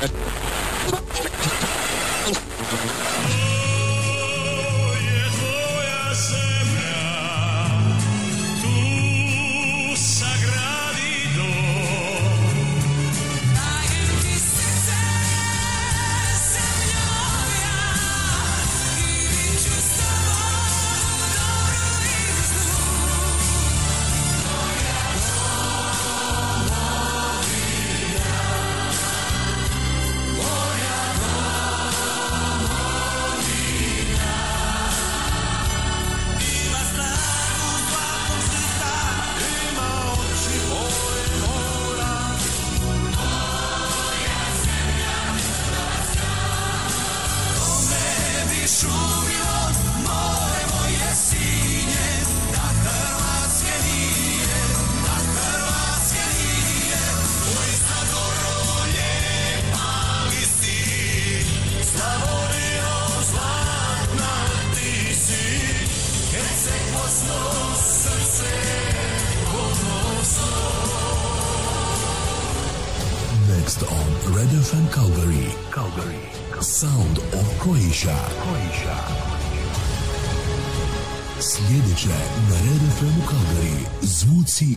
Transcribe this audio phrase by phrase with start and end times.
[0.00, 0.14] Thank
[3.04, 3.09] you.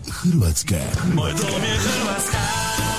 [0.09, 0.79] Hrvatske.
[1.13, 2.92] Moj dom je Hrvatska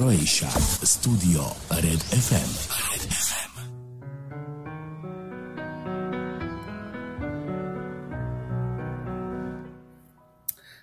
[0.00, 0.48] Croatia.
[0.82, 2.50] Studio Red FM.
[2.88, 3.52] Red FM.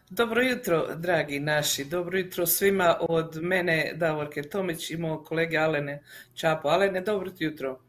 [0.10, 1.86] Dobro jutro, dragi naši.
[1.86, 6.68] Dobro jutro svima od mene, Davorke Tomić i mog kolege Alene Čapo.
[6.68, 7.87] Alene, dobro jutro.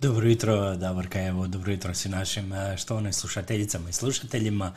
[0.00, 4.72] Dobro jutro, Davorka, evo, dobro jutro svim našim e, štovnim slušateljicama i slušateljima.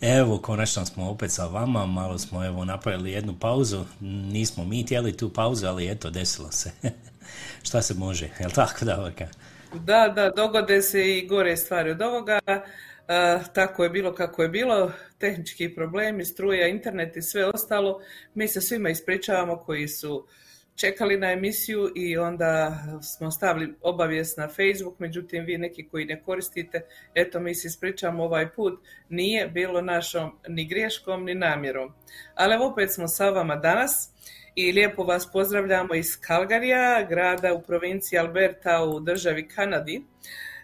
[0.00, 5.16] Evo, konačno smo opet sa vama, malo smo evo napravili jednu pauzu, nismo mi htjeli
[5.16, 6.70] tu pauzu, ali eto, desilo se.
[7.66, 9.28] Šta se može, jel tako, Davorka?
[9.74, 12.38] Da, da, dogode se i gore stvari od ovoga.
[12.46, 18.00] E, tako je bilo kako je bilo, tehnički problemi, struja, internet i sve ostalo.
[18.34, 20.26] Mi se svima ispričavamo koji su
[20.76, 26.22] čekali na emisiju i onda smo stavili obavijest na Facebook, međutim vi neki koji ne
[26.22, 31.92] koristite, eto mi se ispričavamo ovaj put, nije bilo našom ni griješkom ni namjerom.
[32.34, 34.10] Ali opet smo sa vama danas
[34.54, 40.02] i lijepo vas pozdravljamo iz Kalgarija, grada u provinciji Alberta u državi Kanadi.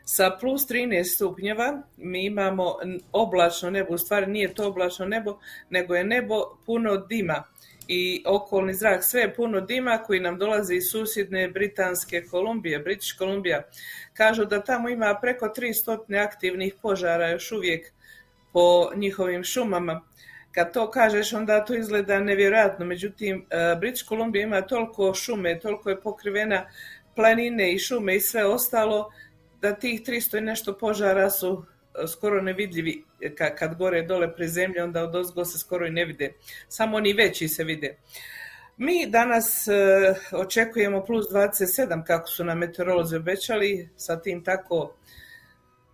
[0.05, 2.75] Sa plus 13 stupnjeva mi imamo
[3.13, 5.39] oblačno nebo, u stvari nije to oblačno nebo,
[5.71, 6.35] nego je nebo
[6.67, 7.45] puno dima
[7.89, 13.19] i okolni zrak, sve je puno dima koji nam dolazi iz susjedne Britanske Kolumbije, British
[13.19, 13.63] Kolumbija.
[14.13, 17.93] Kažu da tamo ima preko 300 aktivnih požara još uvijek
[18.53, 20.01] po njihovim šumama.
[20.55, 25.91] kad to kažeš onda to izgleda nevjerojatno, međutim e, British Columbia ima toliko šume, toliko
[25.91, 26.67] je pokrivena
[27.17, 29.11] planine i šume i sve ostalo,
[29.61, 33.05] da tih 300 i nešto požara su e, skoro nevidljivi
[33.59, 36.33] kad gore dole pre zemlje, onda od ozgo se skoro i ne vide.
[36.69, 37.97] Samo oni veći se vide.
[38.77, 39.73] Mi danas e,
[40.33, 44.95] očekujemo plus 27 kako su nam meteorolozi obećali sa tim tako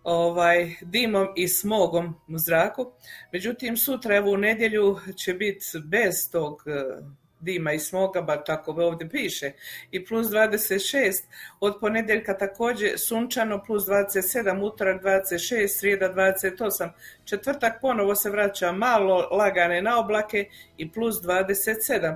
[0.03, 2.91] ovaj, dimom i smogom u zraku.
[3.33, 7.01] Međutim, sutra evo u nedjelju će biti bez tog e,
[7.39, 9.51] dima i smoga, bar tako ovdje piše,
[9.91, 11.23] i plus 26,
[11.59, 16.89] od ponedjeljka također sunčano, plus 27, utorak 26, srijeda 28,
[17.25, 20.45] četvrtak ponovo se vraća malo lagane na oblake
[20.77, 22.15] i plus 27.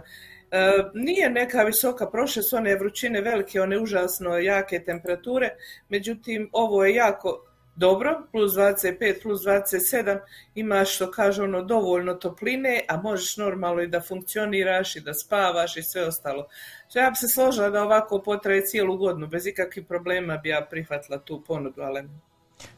[0.51, 5.49] E, nije neka visoka, prošle su one vrućine velike, one užasno jake temperature,
[5.89, 10.19] međutim ovo je jako dobro, plus 25, plus 27,
[10.55, 15.77] imaš što kaže ono dovoljno topline, a možeš normalno i da funkcioniraš i da spavaš
[15.77, 16.47] i sve ostalo.
[16.89, 20.67] Što ja bi se složila da ovako potraje cijelu godinu, bez ikakvih problema bi ja
[20.69, 22.03] prihvatila tu ponudu, ali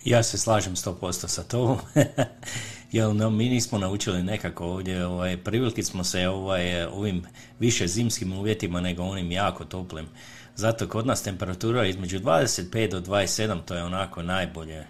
[0.06, 1.78] Ja se slažem 100% sa tobom.
[2.92, 7.26] Jer no, mi nismo naučili nekako ovdje, ovaj, privikli smo se ovaj, ovim
[7.60, 10.08] više zimskim uvjetima nego onim jako toplim.
[10.56, 14.86] Zato kod nas temperatura između 25 do 27, to je onako najbolje.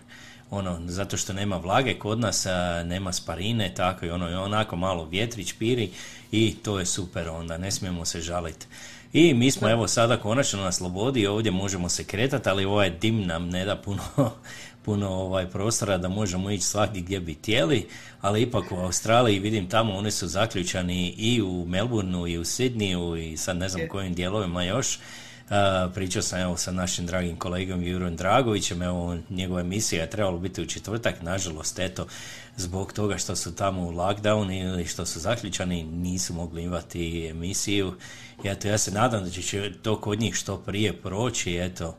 [0.52, 5.06] Ono, zato što nema vlage kod nas, a, nema sparine, tako i ono, onako malo
[5.06, 5.90] vjetrić piri
[6.32, 8.66] i to je super onda, ne smijemo se žaliti.
[9.14, 13.26] I mi smo evo sada konačno na slobodi ovdje možemo se kretati, ali ovaj dim
[13.26, 14.04] nam ne da puno,
[14.86, 17.88] puno ovaj prostora da možemo ići svakdje gdje bi htjeli,
[18.22, 23.18] ali ipak u Australiji vidim tamo oni su zaključani i u Melbourneu i u Sidniju
[23.18, 25.00] i sad ne znam kojim dijelovima još.
[25.94, 30.62] Pričao sam evo sa našim dragim kolegom Jurom Dragovićem, evo njegova emisija je trebala biti
[30.62, 32.08] u četvrtak, nažalost eto
[32.58, 37.94] zbog toga što su tamo u lockdown ili što su zaključani nisu mogli imati emisiju
[38.44, 41.98] i eto ja se nadam da će to kod njih što prije proći eto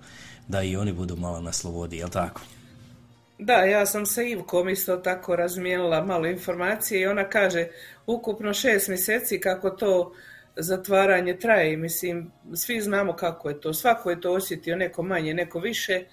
[0.48, 2.40] da i oni budu malo na slobodi, jel tako?
[3.38, 7.66] Da, ja sam sa Ivkom isto tako razmijenila malo informacije i ona kaže
[8.06, 10.12] ukupno šest mjeseci kako to
[10.56, 11.76] zatvaranje traje.
[11.76, 13.75] Mislim, svi znamo kako je to.
[13.75, 16.04] Svako je to osjetio, neko manje, neko više.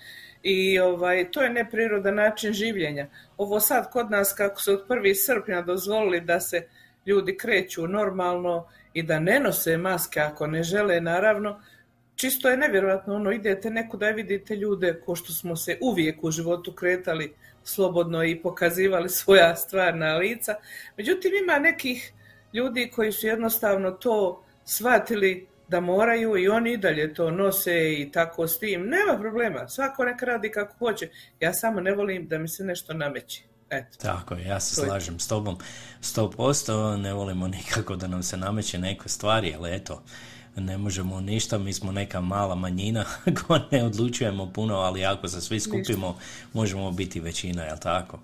[0.44, 3.08] I ovaj, to je neprirodan način življenja.
[3.38, 5.14] Ovo sad kod nas kako su od 1.
[5.26, 6.68] srpnja dozvolili da se
[7.06, 11.62] ljudi kreću normalno i da ne nose maske ako ne žele, naravno,
[12.16, 16.32] čisto je nevjerojatno, ono, idete nekuda i vidite ljude ko što smo se uvijek u
[16.32, 17.34] životu kretali
[17.64, 20.56] slobodno i pokazivali svoja stvarna lica.
[20.98, 22.14] Međutim, ima nekih
[22.54, 28.12] ljudi koji su jednostavno to shvatili da moraju i oni i dalje to nose i
[28.12, 28.82] tako s tim.
[28.82, 31.10] Nema problema, svako neka radi kako hoće.
[31.40, 33.42] Ja samo ne volim da mi se nešto nameće.
[33.70, 33.98] Eto.
[33.98, 35.58] Tako ja se To je- slažem s tobom
[36.02, 40.04] 100%, ne volimo nikako da nam se nameće neke stvari, ali eto,
[40.56, 43.06] ne možemo ništa, mi smo neka mala manjina
[43.48, 46.18] koja ne odlučujemo puno, ali ako se svi skupimo,
[46.54, 48.20] možemo biti većina, jel tako?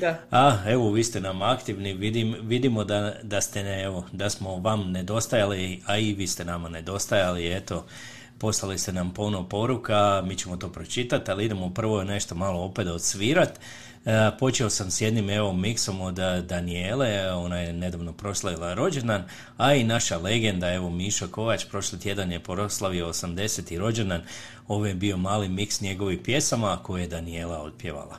[0.00, 0.18] Da.
[0.30, 4.56] A, evo, vi ste nam aktivni, vidim, vidimo da, da ste ne, evo, da smo
[4.56, 7.84] vam nedostajali, a i vi ste nama nedostajali, eto,
[8.38, 12.86] poslali ste nam puno poruka, mi ćemo to pročitati, ali idemo prvo nešto malo opet
[12.86, 13.60] odsvirat.
[14.06, 19.24] E, počeo sam s jednim evo miksom od eh, Danijele, ona je nedavno proslavila rođendan,
[19.56, 23.78] a i naša legenda, evo Mišo Kovač, prošli tjedan je proslavio 80.
[23.78, 24.22] rođendan,
[24.68, 28.18] ovo je bio mali miks njegovih pjesama koje je Danijela otpjevala.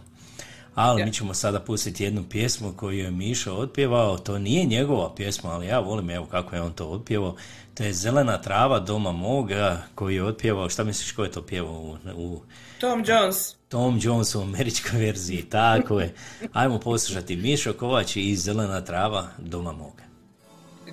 [0.76, 1.06] Ali Ja.
[1.06, 5.68] mi ćemo sada pustiti jednu pjesmu koju je Mišo otpjevao, to nije njegova pjesma, ali
[5.68, 7.36] ja volim evo kako je on to otpjevao.
[7.74, 11.82] To je Zelena trava doma moga koji je otpjevao, šta misliš ko je to pjevao
[11.82, 12.42] u, u
[12.80, 13.56] Tom Jones.
[13.70, 16.14] Tom Jones u američkoj verziji, tako je.
[16.54, 20.04] Ajmo poslušati Mišo Kovač i Zelena trava doma moga.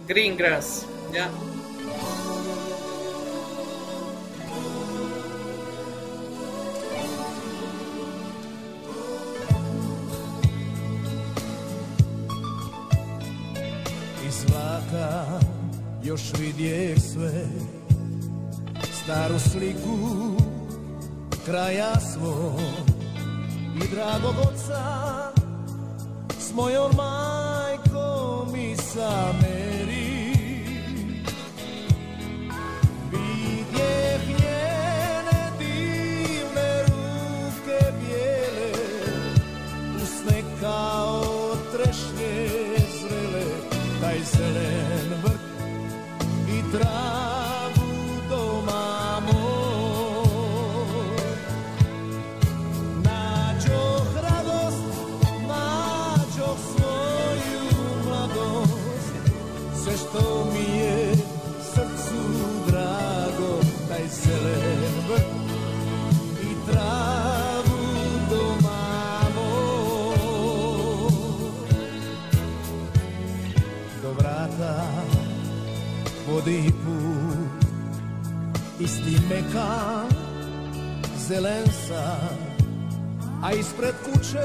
[0.09, 0.85] Green grass.
[1.17, 1.27] Ja.
[14.29, 14.45] Iz
[16.03, 17.47] još vidjeh sve
[19.03, 20.53] Staru sliku
[21.45, 22.61] kraja svog.
[23.85, 25.33] I dragog oca
[26.39, 29.33] s mojom majkom i sa
[76.43, 76.99] podipu
[78.81, 80.05] Isti meka
[81.29, 82.19] zelensa
[83.43, 84.39] A ispred kuće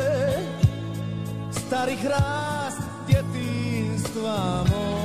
[1.52, 4.97] starih rast djetinstva moj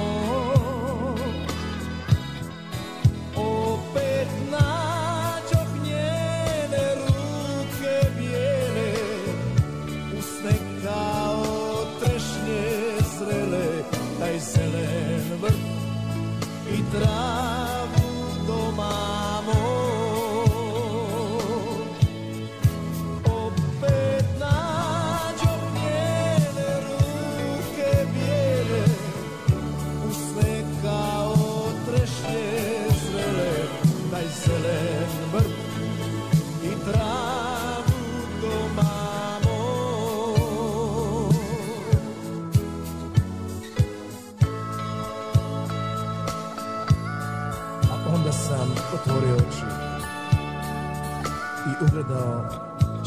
[52.12, 52.44] i ugledao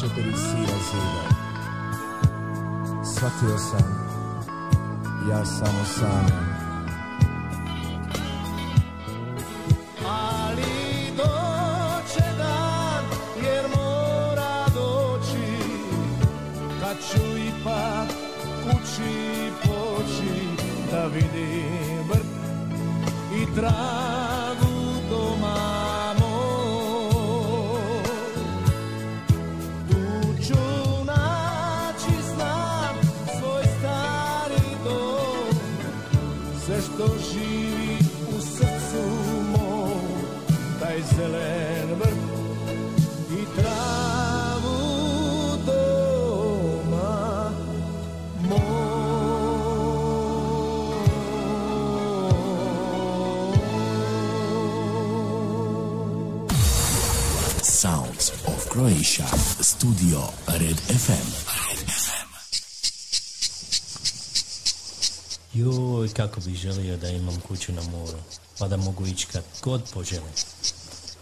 [0.00, 1.24] četiri siva zida.
[3.04, 4.06] Shvatio sam,
[5.30, 6.56] ja samo sanjam.
[17.12, 18.08] Ću ipak
[18.62, 20.32] kući poći,
[20.90, 22.26] da vidim vrt
[23.34, 24.05] i travu
[58.66, 59.26] of Croatia.
[59.60, 61.28] Studio Red FM.
[65.54, 68.18] Joj, kako bih želio da imam kuću na moru,
[68.58, 70.32] pa da mogu ići kad god poželim.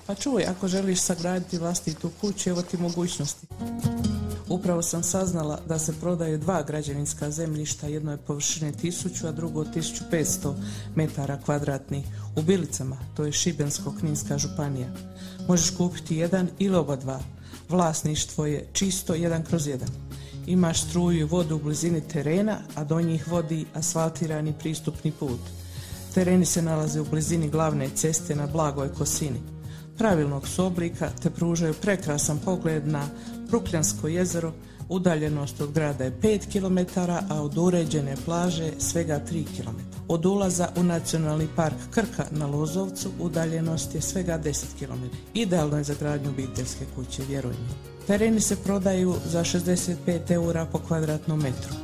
[0.07, 3.47] Pa čuj, ako želiš sagraditi vlastitu kuću, evo ti mogućnosti.
[4.49, 9.65] Upravo sam saznala da se prodaju dva građevinska zemljišta, jedno je površine 1000, a drugo
[9.65, 10.55] 1500
[10.95, 12.05] metara kvadratnih.
[12.37, 14.89] U Bilicama, to je Šibensko-Kninska županija.
[15.49, 17.21] Možeš kupiti jedan ili oba dva.
[17.69, 19.89] Vlasništvo je čisto jedan kroz jedan.
[20.47, 25.41] Imaš struju i vodu u blizini terena, a do njih vodi asfaltirani pristupni put.
[26.15, 29.41] Tereni se nalaze u blizini glavne ceste na blagoj kosini.
[29.99, 33.09] Pravilnog su oblika te pružaju prekrasan pogled na
[33.49, 34.53] Prukljansko jezero,
[34.89, 39.79] udaljenost od grada je 5 km, a od uređene plaže svega 3 km.
[40.09, 45.05] Od ulaza u nacionalni park Krka na Lozovcu udaljenost je svega 10 km.
[45.35, 47.55] Idealno je za gradnju obiteljske kuće, vjeruj.
[48.07, 51.75] Tereni se prodaju za 65 eura po kvadratnom metru.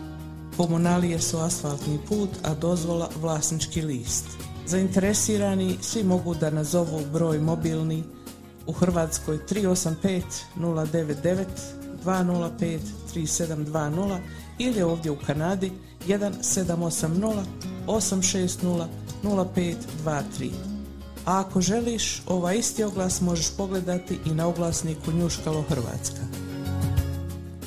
[0.57, 4.27] Komunalije su asfaltni put, a dozvola vlasnički list.
[4.67, 8.03] Zainteresirani svi mogu da nazovu broj mobilni
[8.67, 10.23] u Hrvatskoj 385
[10.57, 12.79] 099 205
[13.15, 14.19] 3720
[14.59, 15.73] ili ovdje u Kanadi
[16.09, 17.43] 1780
[17.87, 18.87] 860
[19.23, 20.51] 0523.
[21.27, 26.21] A ako želiš, ovaj isti oglas možeš pogledati i na oglasniku Njuškalo Hrvatska.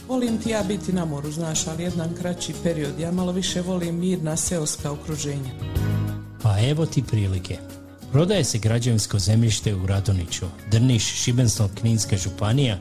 [0.07, 2.99] Volim ti ja biti na moru, znaš, ali jedan kraći period.
[2.99, 5.51] Ja malo više volim mirna seoska okruženja.
[6.41, 7.57] Pa evo ti prilike.
[8.11, 12.79] Prodaje se građevinsko zemljište u Radoniću, Drniš, Šibensko-Kninska županija,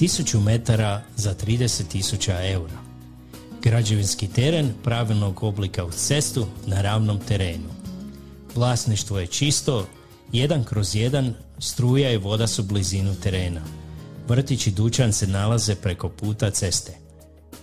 [0.00, 2.78] 1000 metara za 30.000 eura.
[3.62, 7.68] Građevinski teren pravilnog oblika uz cestu na ravnom terenu.
[8.54, 9.86] Vlasništvo je čisto,
[10.32, 13.60] jedan kroz jedan, struja i voda su blizinu terena.
[14.28, 16.92] Vrtić i dućan se nalaze preko puta ceste.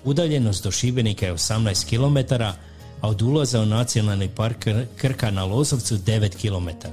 [0.03, 2.33] Udaljenost do Šibenika je 18 km,
[3.01, 6.87] a od ulaza u nacionalni park Kr- Krka na Lozovcu 9 km.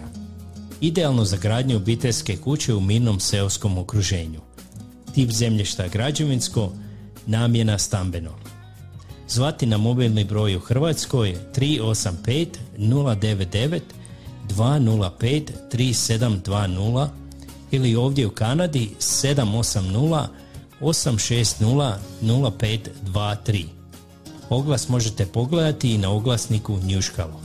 [0.81, 4.47] Idealno za gradnju obiteljske kuće u mirnom seoskom okruženju.
[5.18, 6.72] Tip zemljišta građevinsko,
[7.26, 8.31] namjena stambeno.
[9.28, 12.46] Zvati na mobilni broj u Hrvatskoj 385
[12.78, 13.81] 099
[14.48, 17.09] 205 3720
[17.70, 20.26] ili ovdje u Kanadi 780
[20.81, 23.64] 860 0523.
[24.48, 27.40] Oglas možete pogledati i na oglasniku Njuškalo.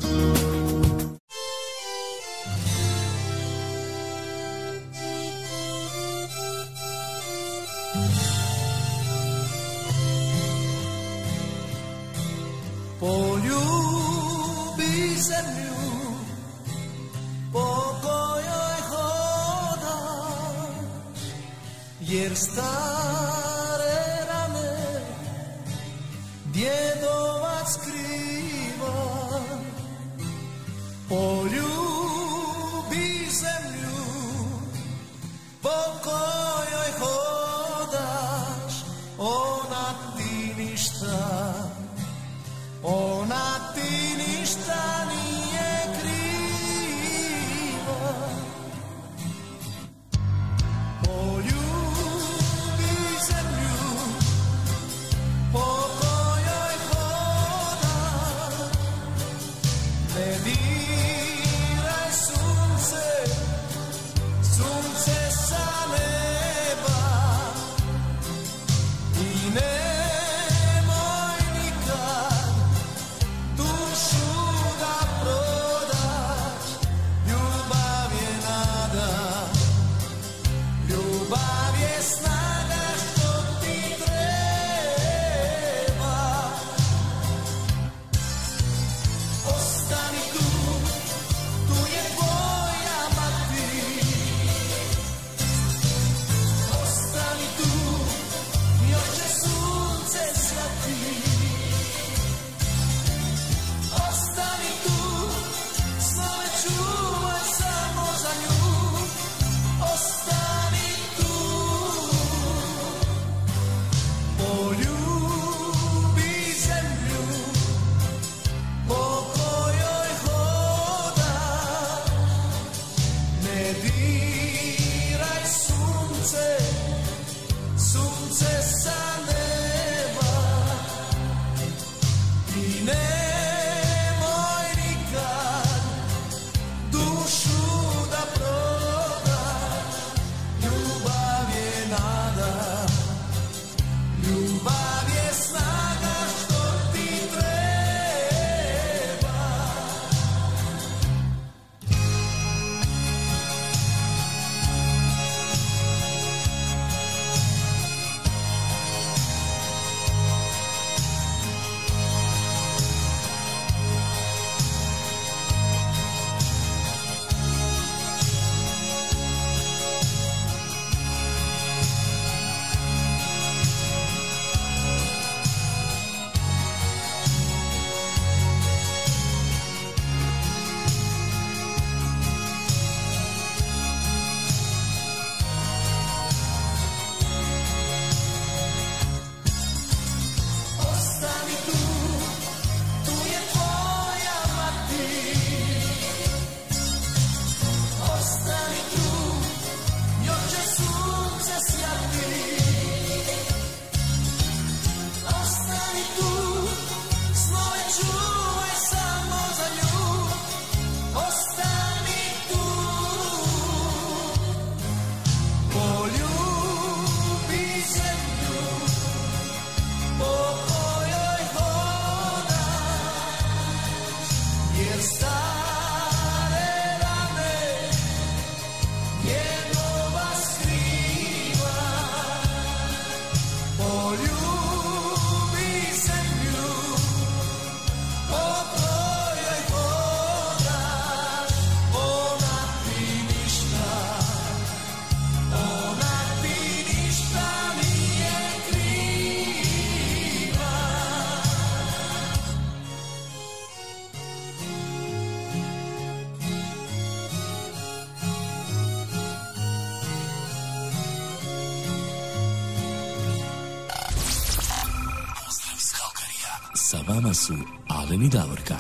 [267.24, 267.54] Vama su
[267.88, 268.76] Alen i Davorka.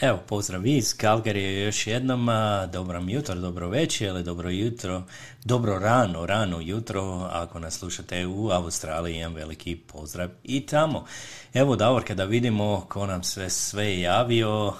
[0.00, 2.28] Evo, pozdrav iz Kalgarije još jednom,
[2.72, 5.02] dobro jutro, dobro večer ili dobro jutro,
[5.44, 11.04] dobro rano, rano jutro, ako nas slušate u Australiji, jedan veliki pozdrav i tamo.
[11.54, 14.74] Evo, Davorka, da vidimo ko nam sve sve javio,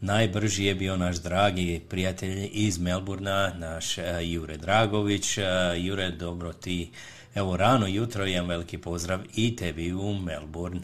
[0.00, 5.38] najbrži je bio naš dragi prijatelj iz Melburna, naš Jure Dragović.
[5.76, 6.92] Jure, dobro ti,
[7.34, 10.80] evo, rano jutro, jedan veliki pozdrav i tebi u Melbourne.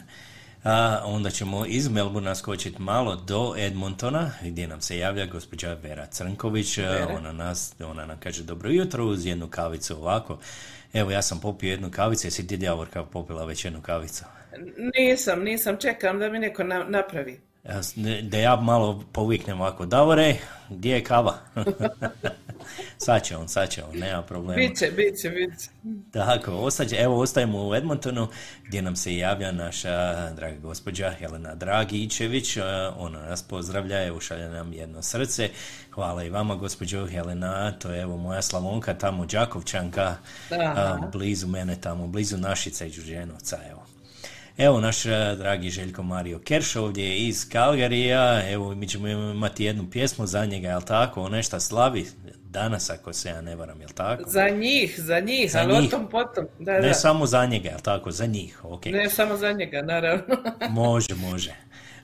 [0.63, 6.05] A onda ćemo iz Melburna skočiti malo do Edmontona, gdje nam se javlja gospođa Vera
[6.05, 6.77] Crnković.
[7.17, 10.39] Ona, nas, ona nam kaže dobro jutro uz jednu kavicu ovako.
[10.93, 14.23] Evo, ja sam popio jednu kavicu, jesi ti Davorka popila već jednu kavicu?
[14.99, 17.39] Nisam, nisam, čekam da mi neko na- napravi.
[18.21, 20.35] Da ja malo poviknem ovako, Davore,
[20.69, 21.33] gdje je kava?
[22.97, 24.55] Sad će on, sad će on, nema problema.
[24.55, 25.69] Biće, biće, biće.
[26.11, 28.27] Tako, ostaće, evo ostajemo u Edmontonu
[28.67, 32.57] gdje nam se javlja naša draga gospođa Helena Dragičević.
[32.97, 35.49] Ona nas pozdravlja, evo šalje nam jedno srce.
[35.91, 40.15] Hvala i vama gospođo Helena, to je evo moja Slavonka tamo Đakovčanka,
[40.51, 43.85] a, blizu mene tamo, blizu Našica i Đurđenovca, evo.
[44.57, 45.03] Evo naš
[45.37, 50.67] dragi Željko Mario Kerš ovdje iz Kalgarija, evo mi ćemo imati jednu pjesmu za njega,
[50.67, 52.05] jel tako, on nešto slavi
[52.59, 54.23] danas ako se ja ne varam, jel tako?
[54.27, 55.87] Za njih, za njih, Za ali njih.
[55.87, 56.45] o tom potom.
[56.59, 56.93] Da, Ne da.
[56.93, 58.85] samo za njega, jel tako, za njih, ok.
[58.85, 60.23] Ne samo za njega, naravno.
[60.81, 61.55] Može, može.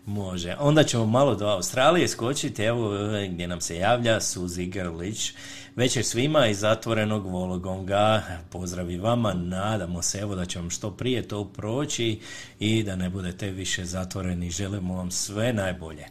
[0.05, 0.55] Može.
[0.59, 5.31] Onda ćemo malo do Australije skočiti, evo e, gdje nam se javlja Suzi Grlić.
[5.75, 8.21] Večer svima iz zatvorenog Vologonga.
[8.49, 12.19] Pozdrav i vama, nadamo se evo da će vam što prije to proći
[12.59, 14.49] i da ne budete više zatvoreni.
[14.51, 16.05] Želimo vam sve najbolje.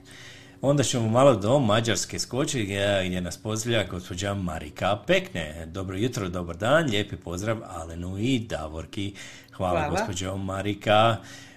[0.64, 5.66] Onda ćemo malo do Mađarske skočiti gdje, gdje nas pozdravlja gospođa Marika Pekne.
[5.66, 9.14] Dobro jutro, dobar dan, lijepi pozdrav Alenu i Davorki.
[9.57, 9.90] Hvala, Hvala.
[9.90, 11.16] gospođo Marika.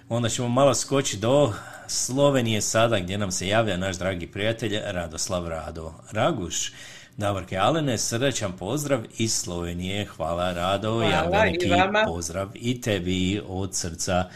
[0.10, 1.54] Onda ćemo malo skočiti do
[1.88, 6.72] Slovenije sada gdje nam se javlja naš dragi prijatelj Radoslav Rado Raguš.
[7.18, 10.06] Davorke Alene, srdačan pozdrav iz Slovenije.
[10.06, 12.04] Hvala Rado, ja Hvala, veliki i vama.
[12.08, 14.30] pozdrav i tebi od srca.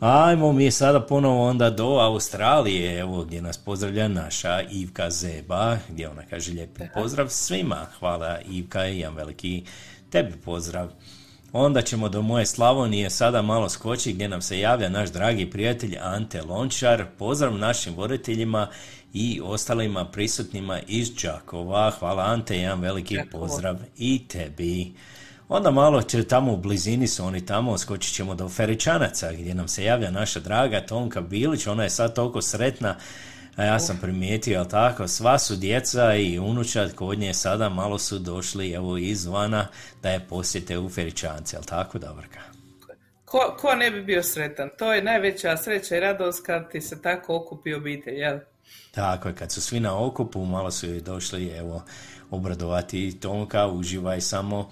[0.00, 6.08] Ajmo mi sada ponovo onda do Australije, evo gdje nas pozdravlja naša Ivka Zeba, gdje
[6.08, 7.86] ona kaže lijepi pozdrav svima.
[7.98, 9.64] Hvala Ivka i jedan veliki
[10.10, 10.90] tebi pozdrav.
[11.52, 15.98] Onda ćemo do moje Slavonije sada malo skoči gdje nam se javlja naš dragi prijatelj
[16.00, 17.04] Ante Lončar.
[17.18, 18.68] Pozdrav našim voditeljima
[19.12, 21.90] i ostalima prisutnima iz Đakova.
[21.98, 24.92] Hvala Ante, jedan veliki pozdrav i tebi.
[25.52, 29.68] Onda malo će tamo u blizini su oni tamo, skočit ćemo do Feričanaca gdje nam
[29.68, 32.96] se javlja naša draga Tonka Bilić, ona je sad toliko sretna,
[33.56, 37.98] a ja sam primijetio, jel tako, sva su djeca i unučad kod nje sada malo
[37.98, 39.66] su došli evo izvana
[40.02, 42.40] da je posjete u Feričance, jel tako Davorka?
[43.24, 44.70] Ko, ko ne bi bio sretan?
[44.78, 48.38] To je najveća sreća i radost kad ti se tako okupi obitelj, jel?
[48.90, 51.82] Tako je, kad su svi na okupu, malo su joj došli, evo,
[52.30, 54.70] obradovati Tonka, uživaj samo.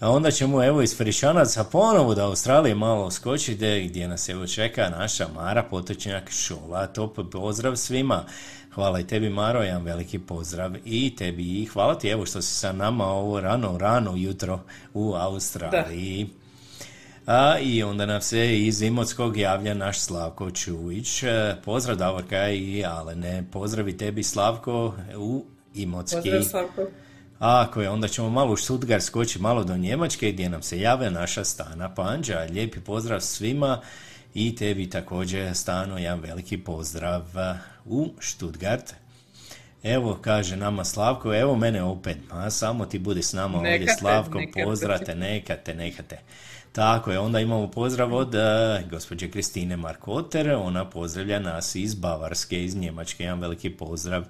[0.00, 4.90] A onda ćemo, evo, iz Ferišanaca ponovo do Australije malo skočiti, gdje nas evo čeka
[4.98, 6.86] naša Mara Potočnjak Šola.
[6.86, 8.24] Top pozdrav svima.
[8.74, 12.54] Hvala i tebi, Maro, jedan veliki pozdrav i tebi i hvala ti, evo, što si
[12.54, 14.60] sa nama ovo rano, rano jutro
[14.94, 16.28] u Australiji.
[17.26, 21.22] A, I onda nam se iz Imotskog javlja naš Slavko Čujić.
[21.22, 23.44] E, Pozdrav Davorka i Alene.
[23.52, 26.16] Pozdrav i tebi Slavko u Imotski.
[26.16, 26.82] Pozdrav Slavko.
[27.40, 30.80] A ako je, onda ćemo malo u Stuttgart skoči malo do Njemačke gdje nam se
[30.80, 32.46] javlja naša Stana Panđa.
[32.50, 33.80] Lijepi pozdrav svima
[34.34, 37.22] i tebi također Stano jedan veliki pozdrav
[37.84, 38.94] u Stuttgart.
[39.82, 43.96] Evo, kaže nama Slavko, evo mene opet, a samo ti budi s nama Neka ovdje
[43.98, 44.64] Slavko, neka te.
[44.64, 46.18] pozdrate, neka te, neka te.
[46.72, 52.64] Tako je, onda imamo pozdrav od uh, gospođe Kristine Markoter, ona pozdravlja nas iz Bavarske,
[52.64, 54.24] iz Njemačke, jedan veliki pozdrav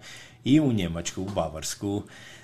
[0.45, 2.03] i u Njemačku, u Bavarsku.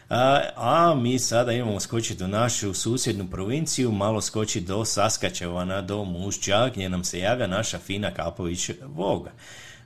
[0.08, 6.04] A, a mi sada imamo skočiti u našu susjednu provinciju, malo skočiti do Saskačevana, do
[6.04, 9.30] Mušća, gdje nam se javlja naša Fina Kapović Voga.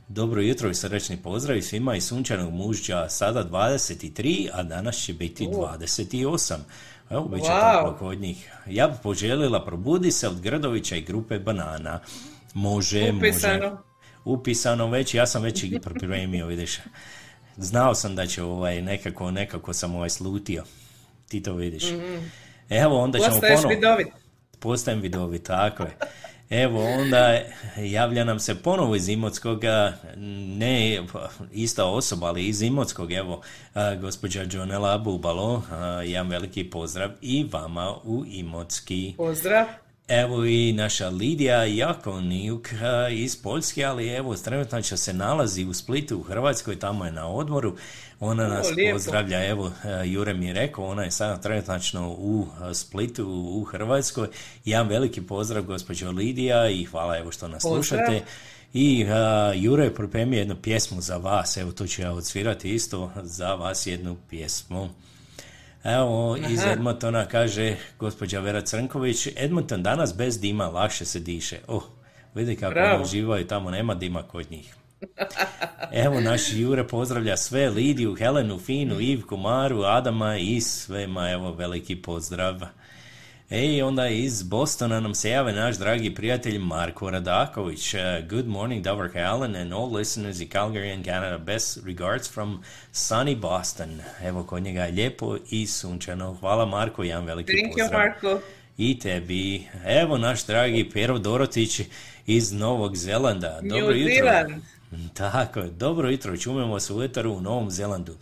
[0.09, 5.13] Dobro jutro i srdačni pozdrav i svima iz sunčanog mužđa, sada 23, a danas će
[5.13, 6.55] biti 28.
[7.11, 7.81] Evo, bit će Wow.
[7.81, 8.51] toplo kod njih.
[8.67, 12.01] Ja bi poželjela probudi se od Grdovića i grupe Banana.
[12.55, 13.17] Može, može.
[13.17, 13.83] Upisano.
[14.25, 16.79] Upisano već, ja sam već i pripremio, vidiš.
[17.61, 20.65] Znao sam da će ovaj nekako, nekako sam ovaj slutio.
[21.29, 21.85] Ti to vidiš.
[22.69, 23.75] Evo, onda ćemo Postaješ ponovo...
[23.75, 24.07] vidovit.
[24.59, 25.97] Postajem vidovit, tako je.
[26.51, 27.39] Evo, onda
[27.77, 29.93] javlja nam se ponovo iz Imotskoga,
[30.57, 31.03] ne
[31.53, 33.43] ista osoba, ali iz Imotskog, evo,
[34.01, 35.63] gospođa Jonela Bubalo,
[36.05, 39.15] jedan veliki pozdrav i vama u Imotski.
[39.17, 39.67] Pozdrav.
[40.13, 45.75] Evo i naša Lidija Jakonijuk a, iz Poljske, ali evo, trenutno će se nalazi u
[45.75, 47.77] Splitu u Hrvatskoj, tamo je na odmoru.
[48.21, 48.95] Ona nas lijepo.
[48.95, 53.65] pozdravlja, evo, a, Jure mi je rekao, ona je sada trenutno u a, Splitu u
[53.65, 54.29] Hrvatskoj.
[54.65, 57.83] Jedan veliki pozdrav, gospođo Lidija, i hvala evo što nas Pozdrav.
[57.83, 58.23] slušate.
[58.75, 63.11] I a, Jure je pripremio jednu pjesmu za vas, evo to ću ja odsvirati isto
[63.23, 64.89] za vas jednu pjesmu.
[65.85, 66.61] Evo, iz.
[66.65, 71.59] Edmontona kaže gospođa Vera Crnković, Edmonton danas bez dima lakše se diše.
[71.69, 71.83] Oh,
[72.35, 73.03] vidi kako Bravo.
[73.03, 74.75] uživaju, tamo nema dima kod njih.
[75.93, 81.97] Evo, naš Jure pozdravlja sve, Lidiju, Helenu, Finu, Ivku, Maru, Adama i svema, evo, veliki
[81.97, 82.61] pozdrav.
[83.51, 87.95] Ej, onda iz Bostona nam se jave naš dragi prijatelj Marko Radaković.
[87.95, 91.39] Uh, good morning, Davorka Allen and all listeners in Calgary and Canada.
[91.39, 94.01] Best regards from sunny Boston.
[94.25, 96.37] Evo, kod njega je lijepo i sunčano.
[96.41, 98.01] Hvala Marko, jedan veliki Thank you, pozdrav.
[98.01, 98.41] Marko.
[98.79, 99.67] I tebi.
[99.87, 101.81] Evo naš dragi Pero Dorotić
[102.27, 103.61] iz Novog Zelanda.
[103.63, 104.15] New Dobro jutro.
[104.15, 104.63] Zealand.
[105.15, 108.17] Tako dobro jutro, čumemo se u etaru u Novom Zelandu.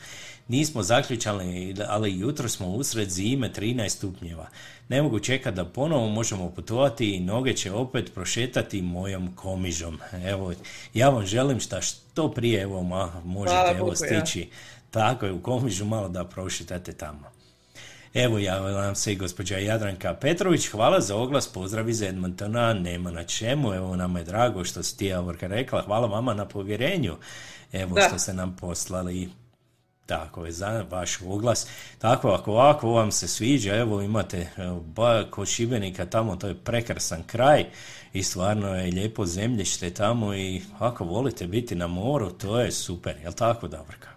[0.49, 4.49] Nismo zaključali, ali jutro smo usred zime 13 stupnjeva.
[4.89, 9.99] Ne mogu čekati da ponovo možemo putovati i noge će opet prošetati mojom komižom.
[10.25, 10.53] Evo,
[10.95, 13.97] ja vam želim šta što prije evo, ma, možete Hvala evo ja.
[13.97, 14.49] stići.
[14.91, 17.31] Tako je, u komižu malo da prošetate tamo.
[18.15, 23.11] Evo javila nam se i gospođa Jadranka Petrović, hvala za oglas, pozdrav iz Edmontona, nema
[23.11, 27.17] na čemu, evo nama je drago što si ti Javorka rekla, hvala vama na povjerenju,
[27.73, 28.03] evo Da.
[28.09, 29.29] što ste nam poslali
[30.09, 31.66] tako je, za vaš oglas.
[31.99, 36.64] Tako, ako ovako vam se sviđa, evo imate evo, ba, kod Šibenika tamo, to je
[36.64, 37.64] prekrasan kraj
[38.12, 43.16] i stvarno je lijepo zemljište tamo i ako volite biti na moru, to je super,
[43.23, 44.09] jel tako Davorka?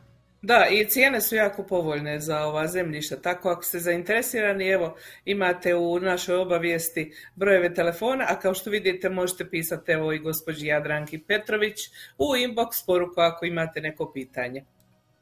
[0.41, 5.75] Da, i cijene su jako povoljne za ova zemljišta, tako ako ste zainteresirani, evo, imate
[5.75, 11.17] u našoj obavijesti brojeve telefona, a kao što vidite možete pisati evo i gospođi Jadranki
[11.17, 11.77] Petrović
[12.17, 14.65] u inbox poruku ako imate neko pitanje.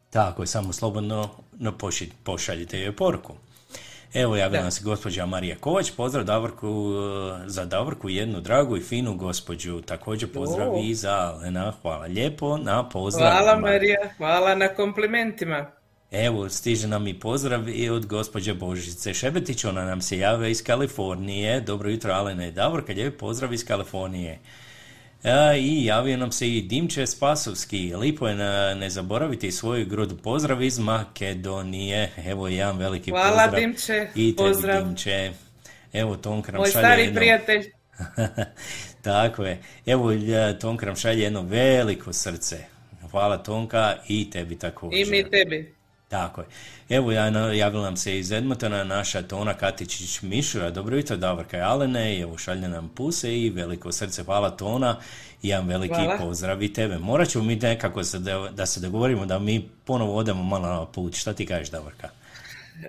[0.10, 3.34] Tako je, samo slobodno no, poši- pošaljite joj poruku.
[4.14, 8.82] Evo javila nam se gospođa Marija Kovač, pozdrav Davorku, eh, za Davorku jednu dragu i
[8.82, 10.80] finu gospođu, također pozdrav O.
[10.84, 13.32] i za Alena, hvala lijepo na pozdrav.
[13.32, 15.72] Hvala Marija, hvala na komplimentima.
[16.12, 20.64] Evo, stiže nam i pozdrav i od gospođe Božice Šebetić, ona nam se jave iz
[20.64, 21.62] Kalifornije.
[21.62, 24.40] Dobro jutro, Alena i Davorka, lijep pozdrav iz Kalifornije.
[25.24, 27.96] A, I javio nam se i Dimče Spasovski.
[27.96, 32.12] Lipo je na, ne zaboraviti svoju grudu pozdrav iz Makedonije.
[32.26, 33.62] Evo jedan veliki Hvala, pozdrav.
[33.62, 34.84] Dimče, I tebi pozdrav.
[34.84, 35.32] Dimče.
[35.94, 37.72] Evo Tonka nam Moj šalje stari jedno- prijatelj.
[39.02, 39.58] Tako je.
[39.86, 42.58] Evo lj- Tonka nam šalje jedno veliko srce.
[43.12, 45.00] Hvala Tonka i tebi također.
[45.00, 45.74] I mi tebi.
[46.08, 46.48] Tako je.
[46.90, 50.72] Evo, ja, javila nam se iz Edmontona naša Tona Katičić Mišura.
[50.72, 52.16] Dobro jutro, Davorka i Alene.
[52.16, 54.24] I evo, šalje nam puse i veliko srce.
[54.24, 54.98] Hvala Tona.
[55.42, 56.18] I jedan veliki Hvala.
[56.18, 56.98] pozdrav i tebe.
[56.98, 60.86] Morat ćemo mi nekako se da, da se dogovorimo da mi ponovo odemo malo na
[60.86, 61.16] put.
[61.16, 62.10] Šta ti kažeš, Davorka?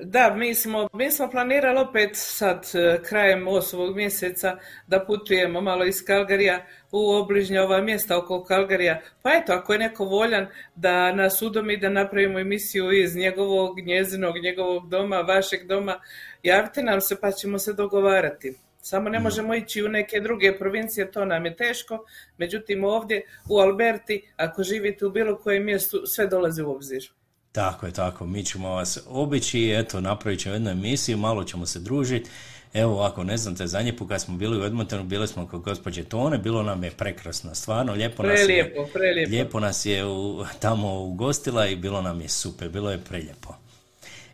[0.01, 5.85] Da, mi smo, mi smo planirali opet sad e, krajem osmog mjeseca da putujemo malo
[5.85, 9.01] iz Kalgarija u obližnja ova mjesta oko Kalgarija.
[9.23, 14.35] Pa eto, ako je neko voljan da nas udomi da napravimo emisiju iz njegovog, njezinog,
[14.43, 16.01] njegovog doma, vašeg doma,
[16.43, 18.55] javite nam se pa ćemo se dogovarati.
[18.83, 22.05] Samo ne možemo ići u neke druge provincije, to nam je teško.
[22.39, 27.11] Međutim, ovdje u Alberti, ako živite u bilo kojem mjestu, sve dolazi u obzir.
[27.53, 28.27] Tako je, tako.
[28.27, 32.31] Mi ćemo vas obići, eto, napravit ćemo jednu emisiju, malo ćemo se družiti.
[32.75, 35.61] Evo ovako, ne znam te, zadnji put kad smo bili u Edmontonu, bili smo kod
[35.61, 39.31] gospođe Tone, bilo nam je prekrasno, stvarno, lijepo nas je, Prelijepo, prelijepo.
[39.31, 43.55] lijepo nas je u, tamo ugostila i bilo nam je super, bilo je preljepo.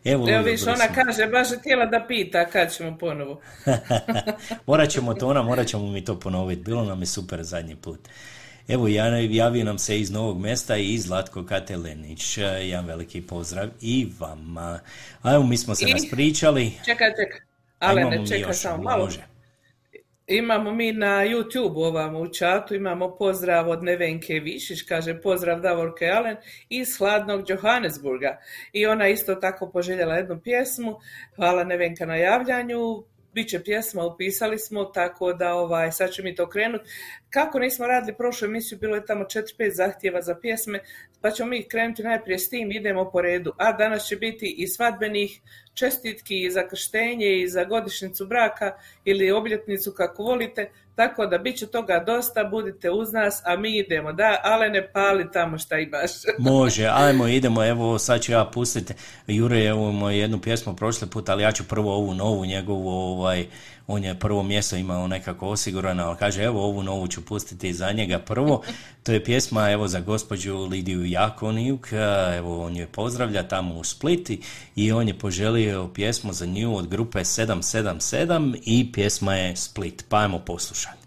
[0.05, 3.41] Evo, Evo viš, ona smo- kaže, baš je htjela da pita kad ćemo ponovo.
[4.67, 6.61] morat ćemo to, ona, morat ćemo mi to ponoviti.
[6.61, 7.99] Bilo nam je super zadnji put.
[8.67, 8.87] Evo,
[9.29, 12.37] javio nam se iz Novog mesta i Zlatko Katelenić.
[12.37, 14.79] Jedan veliki pozdrav i vama.
[15.21, 16.71] A evo, mi smo se I- raspričali.
[16.85, 17.46] Čekaj, čekaj.
[17.79, 19.03] Ale, ne čekaj još, samo malo.
[19.03, 19.27] može.
[20.27, 26.05] Imamo mi na YouTube ovamo u čatu, imamo pozdrav od Nevenke Višić, kaže pozdrav Davorke
[26.05, 26.35] Alen
[26.69, 28.37] iz hladnog Johannesburga.
[28.73, 30.99] I ona isto tako poželjela jednu pjesmu.
[31.35, 33.03] Hvala Nevenka na javljanju.
[33.37, 36.81] Biće pjesma, upisali smo, tako da ovaj, sad ću mi to krenut.
[37.29, 40.79] Kako nismo radili prošlu emisiju, bilo je tamo 4-5 zahtjeva za pjesme,
[41.21, 43.53] pa ćemo mi krenuti najprije s tim, idemo po redu.
[43.57, 45.41] A danas će biti i svadbenih
[45.73, 51.57] čestitki i za krštenje i za godišnjicu braka ili obljetnicu kako volite, tako da bit
[51.57, 54.13] će toga dosta, budite uz nas, a mi idemo.
[54.13, 56.11] Da, ale ne pali tamo šta imaš.
[56.51, 58.93] Može, ajmo, idemo, evo, sad ću ja pustiti,
[59.27, 59.73] Jure je
[60.19, 63.45] jednu pjesmu prošli put, ali ja ću prvo ovu novu njegovu, ovaj,
[63.87, 67.91] on je prvo mjesto imao nekako osigurano, ali kaže, evo, ovu novu ću pustiti za
[67.91, 68.61] njega prvo,
[69.03, 71.87] to je pjesma, evo, za gospođu Lidiju Jakonijuk,
[72.37, 74.41] evo, on je pozdravlja tamo u Spliti
[74.75, 80.17] i on je poželio pjesmu za nju od grupe 777 i pjesma je Split, pa
[80.17, 81.06] ajmo poslušati.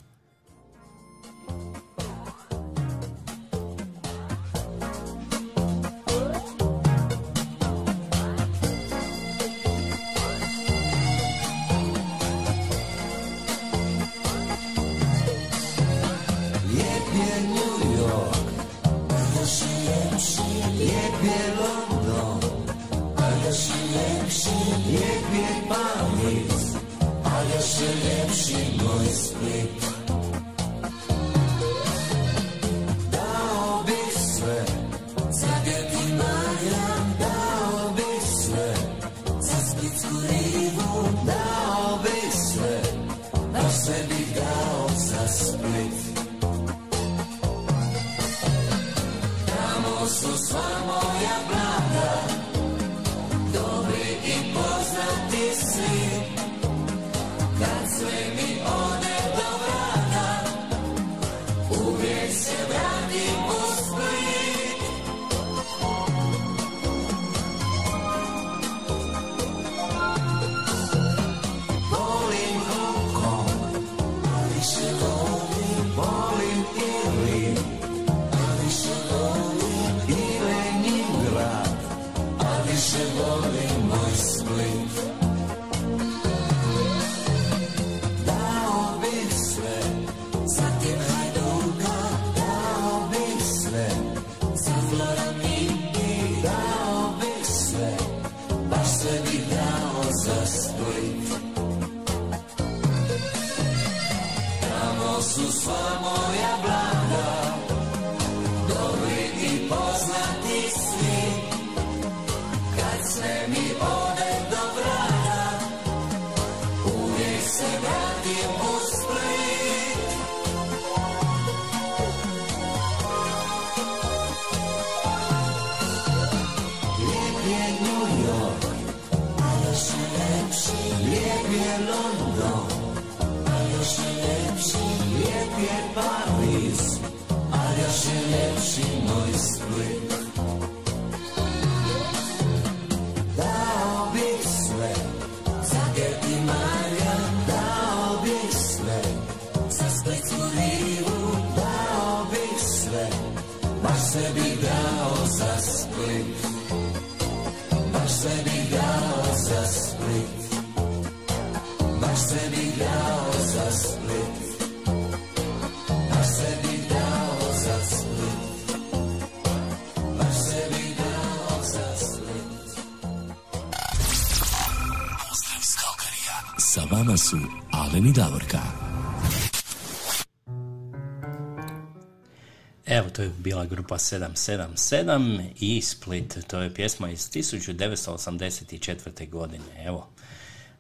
[183.21, 186.39] To je bila grupa 777 i Split.
[186.47, 189.31] To je pjesma iz 1984.
[189.31, 189.65] godine.
[189.85, 190.09] Evo,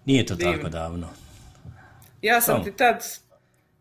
[0.04, 0.52] nije to Divno.
[0.52, 1.08] tako davno.
[2.22, 2.64] Ja sam Samo.
[2.64, 3.04] ti tad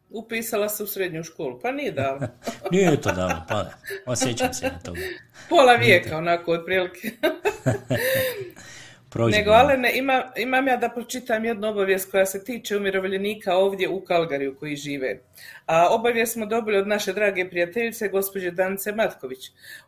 [0.10, 2.28] upisala se u srednju školu, pa nije davno.
[2.72, 3.70] Nije to davno, pa
[4.06, 5.02] osjećam se na toga.
[5.50, 7.12] Pola vijeka, onako, otprilike.
[9.10, 9.52] Prođe Nego.
[9.52, 14.56] Alene, ima, imam ja da pročitam jednu obavijest koja se tiče umirovljenika ovdje u Kalgariju
[14.60, 15.20] koji žive.
[15.66, 19.40] A obavijest smo dobili od naše drage prijateljice, gospođe Danice Matković.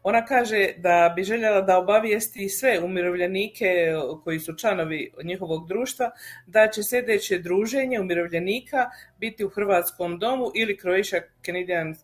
[0.03, 3.93] Ona kaže da bi željela da obavijesti sve umirovljenike
[4.24, 6.11] koji su članovi njihovog društva
[6.47, 11.95] da će sljedeće druženje umirovljenika biti u Hrvatskom domu ili Croatia Canadian uh,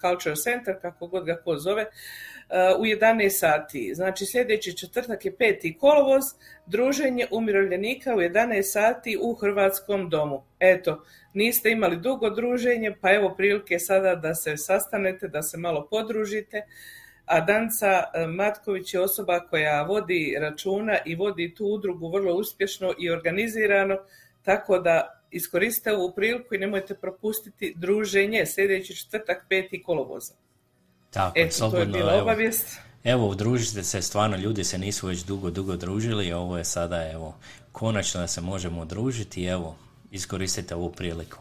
[0.00, 1.88] Cultural Center, kako god ga ko zove, uh,
[2.78, 3.92] u 11 sati.
[3.94, 5.78] Znači sljedeći četvrtak je 5.
[5.78, 6.22] kolovoz,
[6.66, 10.44] druženje umirovljenika u 11 sati u Hrvatskom domu.
[10.60, 15.86] Eto, niste imali dugo druženje, pa evo prilike sada da se sastanete, da se malo
[15.90, 16.62] podružite.
[17.24, 22.94] A Danca e, Matković je osoba koja vodi računa i vodi tu udrugu vrlo uspješno
[22.98, 23.96] i organizirano,
[24.42, 29.82] tako da iskoriste ovu priliku i nemojte propustiti druženje sljedeći četvrtak 5.
[29.82, 30.41] kolovoza.
[31.12, 32.22] Tako, Eto, to je slobodno, bila evo.
[32.22, 32.66] obavijest.
[33.04, 37.34] Evo, udružite se, stvarno ljudi se nisu već dugo, dugo družili, ovo je sada, evo,
[37.72, 39.76] konačno da se možemo družiti, evo,
[40.10, 41.38] iskoristite ovu priliku.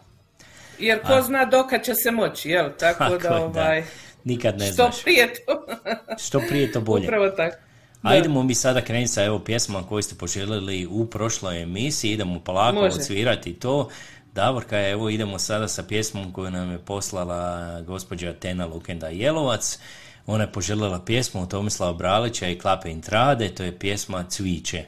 [0.80, 2.70] Jer ko zna dokad će se moći, jel?
[2.80, 3.84] Tako, Tako da, ovaj,
[4.24, 5.04] Nikad ne što znaš.
[5.04, 5.66] prije to.
[6.26, 7.04] Što prije to bolje.
[7.04, 7.56] Upravo tako.
[8.02, 8.16] A Da.
[8.16, 12.76] idemo mi sada krenuti sa evo pjesmama koju ste poželjeli u prošloj emisiji, idemo polako
[12.76, 12.96] Može.
[12.96, 13.90] odsvirati to.
[14.36, 19.80] Davorka, evo idemo sada sa pjesmom koju nam je poslala gospođa Tena Lukenda Jelovac.
[20.26, 24.86] Ona je poželjela pjesmu od Tomislava Bralića i Klape Intrade, to je pjesma Cviće.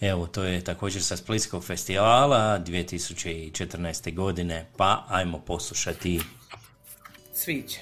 [0.00, 4.14] Evo, to je također sa Splitskog festivala 2014.
[4.14, 6.20] godine, pa ajmo poslušati
[7.34, 7.80] Cviće.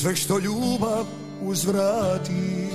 [0.00, 1.04] Sve što ljubav
[1.42, 2.68] uzvrati.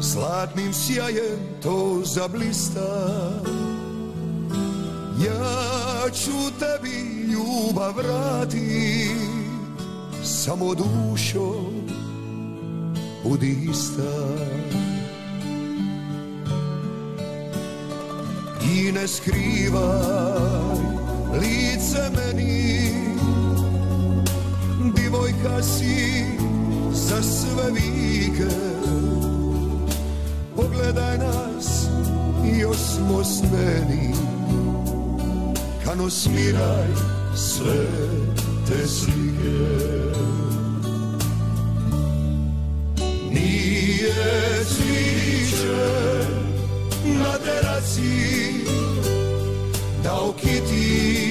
[0.00, 3.10] Zlatnim sjajem to zablista.
[5.26, 9.10] Ja ću tebi ljubav vrati
[10.24, 11.54] Samo dušo
[13.24, 14.36] budi ista.
[18.74, 19.82] I ne skrivaj
[21.40, 23.11] lice meni
[24.90, 26.24] Divojka si
[26.92, 28.54] za sve vike.
[30.56, 31.86] Pogledaj nas,
[32.60, 34.14] još smo smeni
[35.84, 36.88] Kano smiraj
[37.36, 37.86] sve
[38.68, 39.32] te slike.
[43.30, 45.86] Nije cviće
[47.04, 48.52] na teraci
[50.04, 51.22] Da okiti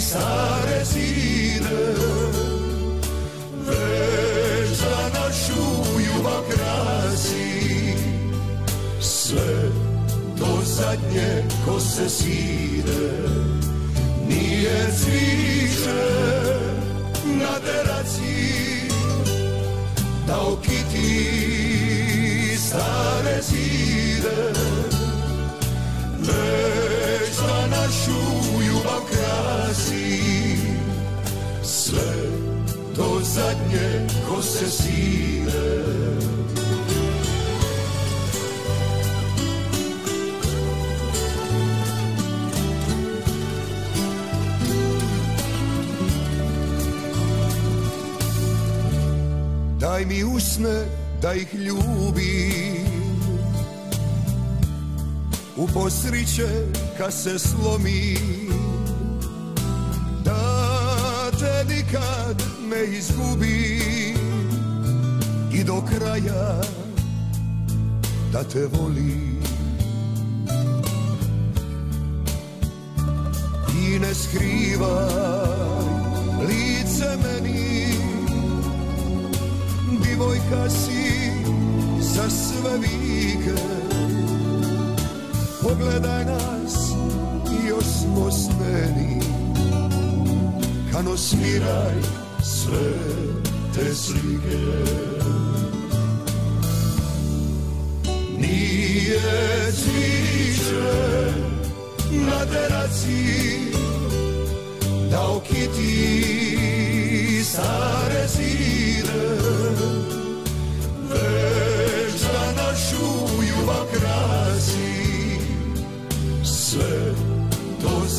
[0.00, 2.05] stare zide
[10.64, 13.10] zadnje ko se sire
[14.28, 16.02] Nije cviće
[17.24, 18.88] na teraci
[20.26, 21.56] Da okiti
[22.58, 24.52] stare zide.
[26.20, 28.20] Već za našu
[28.66, 30.20] ljubav krasi.
[31.62, 32.12] Sve
[32.96, 36.25] do zadnje ko se sire
[49.86, 50.84] Daj mi usne
[51.22, 52.86] da ih ljubim.
[55.56, 56.48] U posriće
[56.98, 58.18] kad se slomi
[60.24, 64.18] Da te nikad ne izgubim.
[65.52, 66.60] I do kraja
[68.32, 69.42] da te volim.
[73.78, 75.45] I ne skrivaj
[80.46, 81.32] Divojka si
[82.00, 83.60] za sve vike.
[85.62, 86.74] Pogledaj nas,
[87.68, 89.20] još smo smeni.
[90.92, 91.94] Kano smiraj
[92.42, 92.92] sve
[93.74, 94.58] te slike.
[98.38, 101.32] Nije cviće
[102.10, 103.60] na teraci
[105.10, 106.58] Da okiti
[107.44, 109.45] stare zide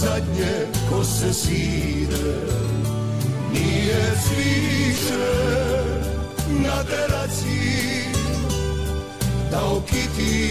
[0.01, 0.53] zadnje
[0.89, 2.35] ko se side
[3.53, 5.27] Nije cviće
[6.49, 8.03] na teraci
[9.51, 10.49] Da okiti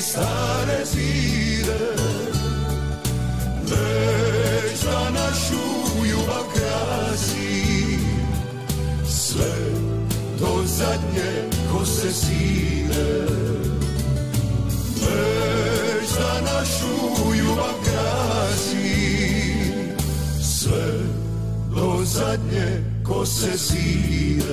[0.00, 1.78] stare zide
[3.62, 5.66] Već za našu
[6.10, 7.98] ljubav krasi
[9.08, 9.54] Sve
[10.40, 13.25] do zadnje ko se side
[22.36, 24.44] zadnje ko se side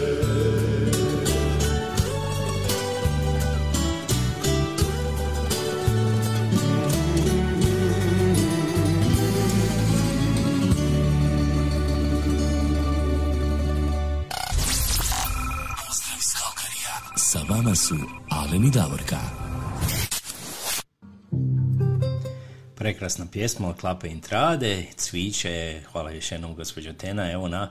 [15.87, 16.95] Pozdrav iz Kalkarija.
[17.15, 17.95] Sa vama su
[18.29, 19.42] Alen i Davorka.
[22.83, 27.69] Prekrasna pjesma od Klape Intrade, cviće, hvala još jednom gospođo Tena, evo na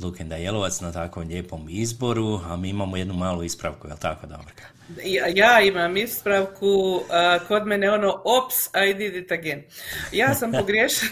[0.00, 4.75] Lukenda Jelovac na takvom lijepom izboru, a mi imamo jednu malu ispravku, jel tako Davorka?
[5.04, 9.62] Ja, ja imam ispravku, a, kod mene ono, ops, I did it again.
[10.12, 11.10] Ja sam pogriješila,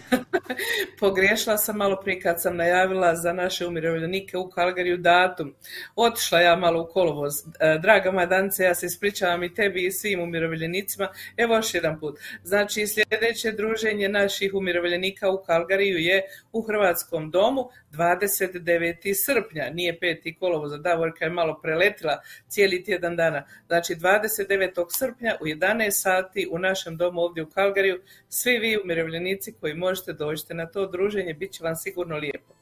[1.01, 5.55] pogriješila sam malo prije kad sam najavila za naše umirovljenike u Kalgariju datum.
[5.97, 7.35] Otišla ja malo u kolovoz.
[7.61, 11.09] E, Draga moja ja se ispričavam i tebi i svim umirovljenicima.
[11.37, 12.19] Evo još jedan put.
[12.43, 16.23] Znači, sljedeće druženje naših umirovljenika u Kalgariju je
[16.53, 19.15] u Hrvatskom domu 29.
[19.15, 20.39] srpnja, nije 5.
[20.39, 23.47] kolovoza, Davorka je malo preletila cijeli tjedan dana.
[23.67, 24.87] Znači 29.
[24.99, 30.13] srpnja u 11 sati u našem domu ovdje u Kalgariju, svi vi umirovljenici koji možete
[30.13, 32.55] dođite na to druženje, bit će vam sigurno lijepo.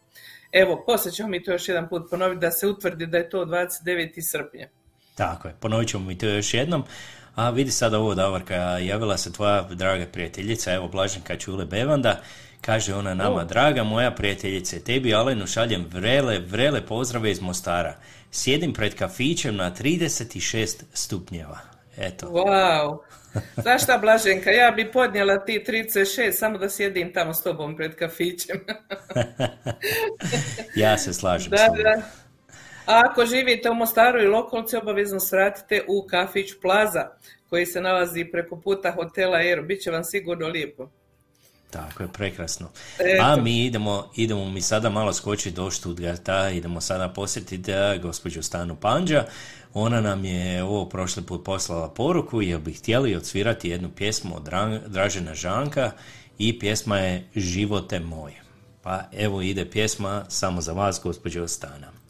[0.52, 3.44] Evo, poslije ćemo mi to još jedan put ponoviti da se utvrdi da je to
[3.44, 4.30] 29.
[4.30, 4.68] srpnja.
[5.14, 6.84] Tako je, ponovit ćemo mi to još jednom.
[7.34, 12.20] A vidi sada ovo, Davorka, javila se tvoja draga prijateljica, evo Blaženka Čule Bevanda,
[12.60, 17.96] kaže ona nama, draga moja prijateljice, tebi Alenu šaljem vrele, vrele pozdrave iz Mostara.
[18.34, 21.58] Sjedim pred kafićem na 36 stupnjeva.
[21.98, 22.98] Eto, Wow.
[23.62, 27.94] Znaš šta, Blaženka, ja bi podnijela ti 36 samo da sjedim tamo s tobom pred
[27.94, 28.60] kafićem.
[30.82, 32.02] ja se slažem Da, da.
[32.86, 37.08] A ako živite u Mostaru i lokalci, obavezno svratite u kafić Plaza,
[37.50, 39.62] koji se nalazi preko puta hotela Aero.
[39.62, 40.90] Biće vam sigurno lijepo.
[41.72, 42.68] Tako je, prekrasno.
[43.22, 48.42] A mi idemo, idemo mi sada malo skočiti do Stuttgarta, idemo sada posjetiti eh, gospođu
[48.42, 49.24] Stanu Panđa.
[49.74, 54.42] Ona nam je ovo prošli put poslala poruku jer bi htjeli odsvirati jednu pjesmu od
[54.42, 55.90] Dra- Dražena Žanka
[56.38, 58.42] i pjesma je Živote moje.
[58.82, 62.01] Pa evo ide pjesma samo za vas, gospođo Stana.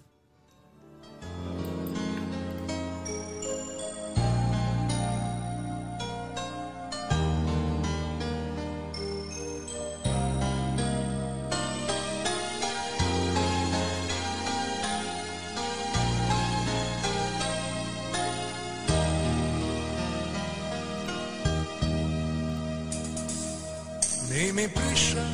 [24.52, 25.26] Mi piša,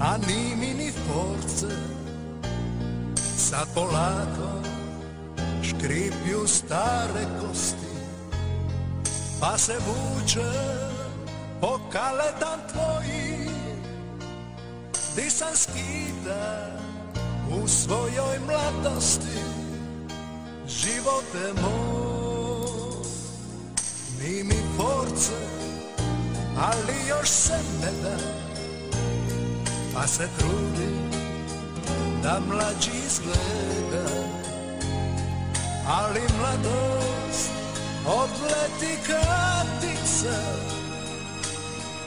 [0.00, 1.74] a ni force.
[3.36, 4.62] Sad polako
[5.62, 7.88] škripju stare kosti
[9.40, 10.52] Pa se vuče
[11.60, 13.50] po kaletan tvoji
[15.16, 16.78] Di sam skida
[17.50, 19.38] u svojoj mladosti
[20.68, 23.04] Živote moj.
[24.20, 25.32] Ni mi force,
[26.60, 28.16] ali još se ne da
[29.94, 31.10] Pa se trudim
[32.22, 34.08] da mlađi izgleda.
[35.88, 37.50] Ali mladost
[38.06, 40.38] odleti katica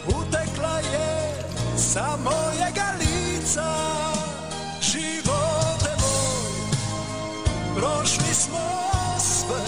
[0.08, 1.34] Utekla je
[1.78, 3.74] sa mojega lica.
[4.82, 6.72] Živote moj,
[7.76, 9.66] prošli smo sve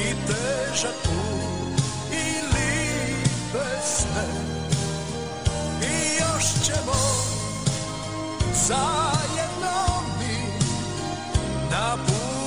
[0.00, 1.37] I težak put
[3.58, 4.24] lipe sne
[5.82, 6.92] I još ćemo
[8.54, 10.36] zajedno mi
[11.70, 12.37] Na putu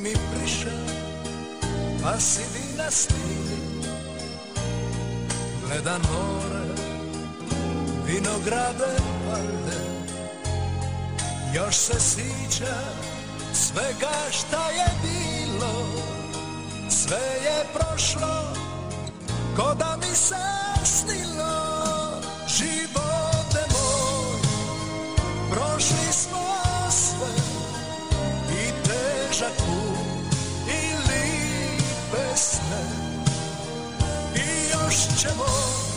[0.00, 0.76] Mi priša,
[2.02, 3.58] pa si vi na stili
[5.66, 6.64] Gledam more,
[8.06, 8.96] vinograde
[9.26, 9.78] palde
[11.54, 12.78] Još se sjeća
[13.52, 15.86] svega šta je bilo.
[16.90, 18.54] Sve je prošlo,
[19.56, 20.34] ko da mi se
[20.84, 21.27] snilo
[34.98, 35.87] i još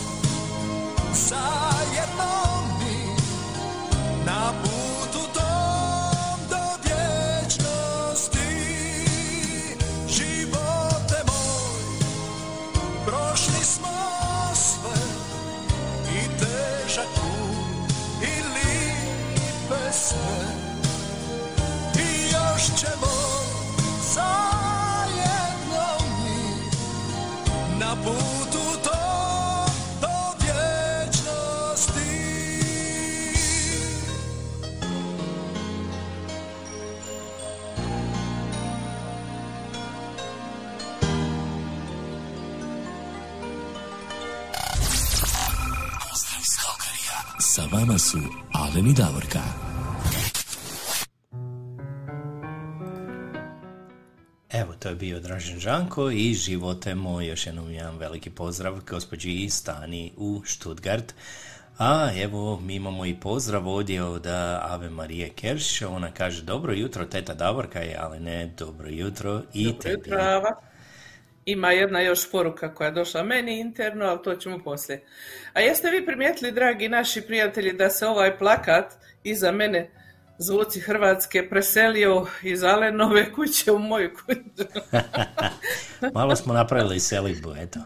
[55.02, 61.14] bio Dražen Žanko i živote moj, još jednom jedan veliki pozdrav gospođi Stani u Stuttgart.
[61.78, 64.28] A evo, mi imamo i pozdrav ovdje od
[64.62, 69.66] Ave Marije Kerš, ona kaže dobro jutro, teta Davorka je, ali ne dobro jutro i
[69.66, 69.93] Dobro tebi.
[69.95, 70.62] jutro, Ava.
[71.45, 75.04] Ima jedna još poruka koja je došla meni interno, ali to ćemo poslije.
[75.54, 78.93] A jeste vi primijetili, dragi naši prijatelji, da se ovaj plakat
[79.24, 79.89] iza mene
[80.38, 84.69] Zvuci Hrvatske preselio iz Alenove kuće u moju kuću?
[86.15, 87.79] Malo smo napravili selitbu, eto.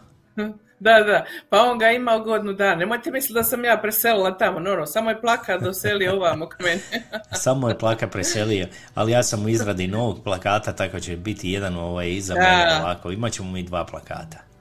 [0.79, 2.75] Da, da, pa on ga imao godinu dana.
[2.75, 6.55] Nemojte misliti da sam ja preselila tamo, no, no, samo je plakat doselio ovamo k
[6.59, 6.81] meni.
[7.43, 11.77] Samo je plaka preselio, ali ja sam u izradi novog plakata, tako će biti jedan
[11.77, 13.11] ovaj iza mene ovako.
[13.11, 14.54] Imat ćemo mi dva plakata.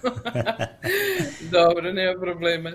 [1.56, 2.70] Dobro, nema problema.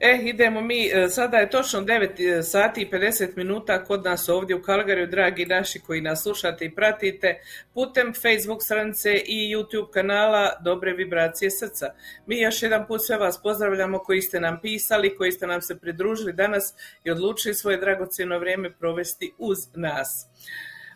[0.00, 4.56] E, idemo mi, e, sada je točno 9 sati i 50 minuta kod nas ovdje
[4.56, 7.40] u Kalgariju, dragi naši koji nas slušate i pratite
[7.74, 11.86] putem Facebook stranice i YouTube kanala Dobre vibracije srca.
[12.26, 15.78] Mi još jedan put sve vas pozdravljamo koji ste nam pisali, koji ste nam se
[15.78, 20.28] pridružili danas i odlučili svoje dragocjeno vrijeme provesti uz nas.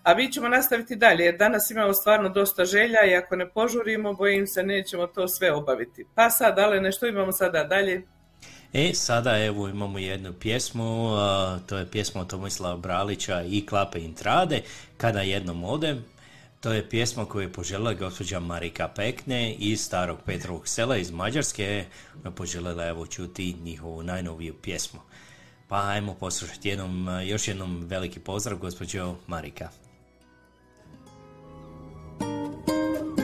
[0.02, 4.12] A mi ćemo nastaviti dalje, jer danas imamo stvarno dosta želja i ako ne požurimo,
[4.12, 6.06] bojim se nećemo to sve obaviti.
[6.14, 8.02] Pa sad, ale nešto imamo sada dalje?
[8.72, 11.08] E, sada evo imamo jednu pjesmu,
[11.66, 14.62] to je pjesma od Tomislava Bralića i Klape Intrade,
[14.96, 16.04] Kada jednom odem.
[16.60, 21.84] To je pjesma koju je poželjela gospođa Marika Pekne iz starog Petrovog sela iz Mađarske.
[22.36, 25.00] Poželjela evo čuti njihovu najnoviju pjesmu.
[25.68, 29.81] Pa ajmo poslušati jednom, još jednom veliki pozdrav gospođo Marika.
[32.22, 33.21] うん。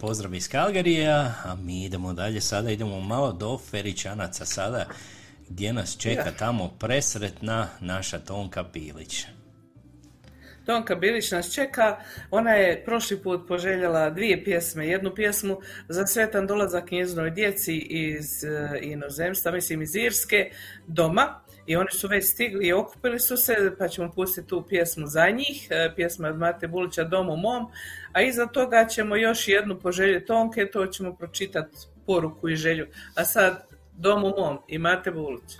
[0.00, 4.44] Pozdrav iz Kalgarija, a mi idemo dalje, sada idemo malo do Feričanaca.
[4.44, 4.86] Sada,
[5.48, 6.36] gdje nas čeka Ja.
[6.38, 9.26] tamo presretna naša Tonka Pilić.
[10.68, 11.96] Tonka Bilić nas čeka,
[12.30, 18.44] ona je prošli put poželjela dvije pjesme, jednu pjesmu za sretan dolazak njezinoj djeci iz
[18.44, 20.50] e, inozemstva, mislim iz Irske,
[20.86, 25.06] doma, i oni su već stigli i okupili su se, pa ćemo pustiti tu pjesmu
[25.06, 27.66] za njih, e, pjesma od Mate Bulića Dom u mom,
[28.12, 32.86] a iza toga ćemo još jednu poželju Tonke, to ćemo pročitati poruku i želju.
[33.14, 35.56] A sad, Dom u mom i Mate Bulić.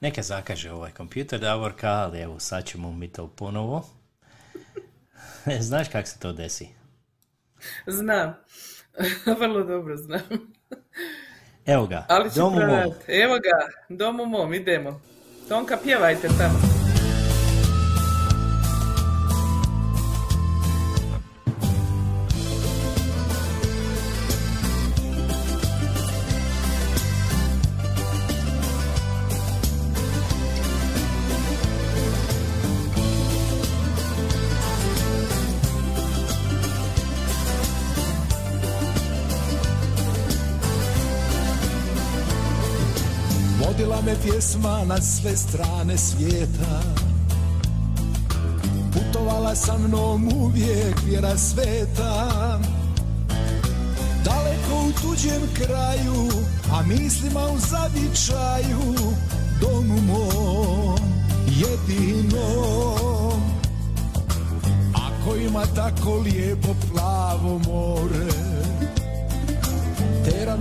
[0.00, 3.88] Neka zakaže ovaj kompjuter Davorka, ali evo sad ćemo mi to ponovo.
[5.68, 6.68] Znaš kako se to desi?
[7.86, 8.34] Znam,
[9.40, 10.20] vrlo dobro znam.
[11.68, 12.94] Evo ga, Ali ću dom u mom.
[13.08, 15.00] Evo ga, dom u mom, idemo.
[15.48, 16.77] Tonka, pjevajte tamo.
[43.68, 46.82] Vodila me pjesma na sve strane svijeta.
[48.92, 52.28] Putovala sa mnom uvijek vjera sveta.
[54.24, 56.28] Daleko u tuđem kraju,
[56.72, 58.94] a mislima u zavičaju
[59.60, 60.98] Domu mom
[61.46, 63.40] jedinom
[64.94, 68.47] Ako ima tako lijepo plavo more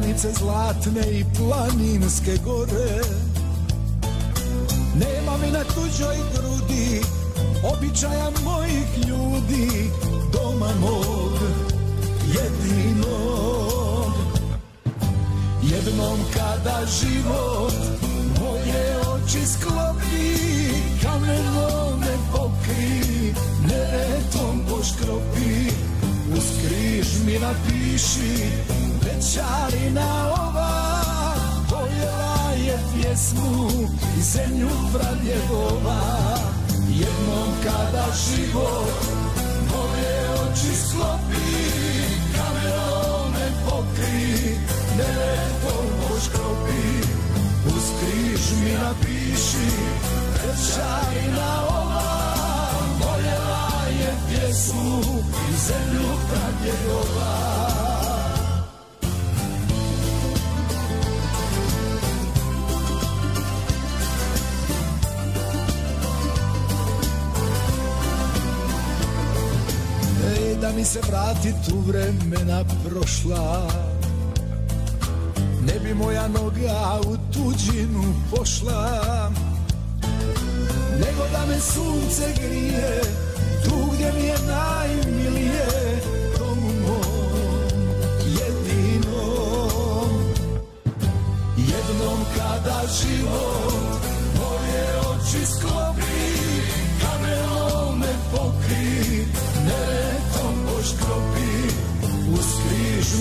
[0.07, 3.01] Te ravnice zlatne i planinske gore.
[4.95, 7.01] Nema mi na tuđoj grudi
[7.63, 9.91] Običaja mojih ljudi
[10.33, 11.33] Doma mog
[12.27, 14.13] jedinog.
[15.63, 17.73] Jednom kada život
[18.39, 20.37] moje oči sklopi
[21.03, 23.33] Kamenom me pokri,
[23.67, 25.71] neretom poškropi.
[26.37, 28.76] Uz križ mi napiši,
[29.17, 30.93] večarina ova
[31.69, 33.69] Pojela je pjesmu
[34.17, 36.01] i zemlju pradjedova
[36.89, 39.05] Jednom kada život
[39.71, 41.57] moje oči sklopi
[42.35, 44.57] Kamerom me pokri,
[44.97, 46.87] neretom poškropi
[47.65, 49.71] Uz križ mi napiši,
[50.33, 52.27] večarina ova
[52.99, 55.01] Voljela je pjesmu
[55.49, 56.07] i zemlju
[70.87, 73.67] se vrati tu vremena prošla.
[75.65, 79.31] Ne bi moja noga u tuđinu pošla.
[80.99, 83.01] Nego da me sunce grije
[83.63, 85.67] Tu gdje mi je najmilije
[86.39, 87.71] Domu mom
[88.25, 90.09] jedinom.
[91.57, 93.76] Jednom kada život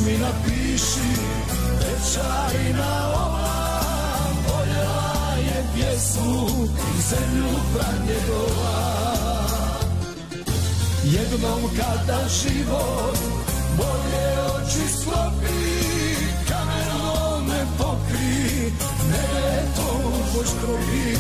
[0.07, 1.11] mi napiši,
[1.80, 3.57] večarina ova
[4.48, 9.07] Voljela je pjesmu i zemlju pradjedova
[11.04, 13.18] Jednom kada život
[13.76, 15.76] moje oči sklopi
[16.48, 18.72] Kamenom me pokri,
[19.11, 21.16] neretom poškropi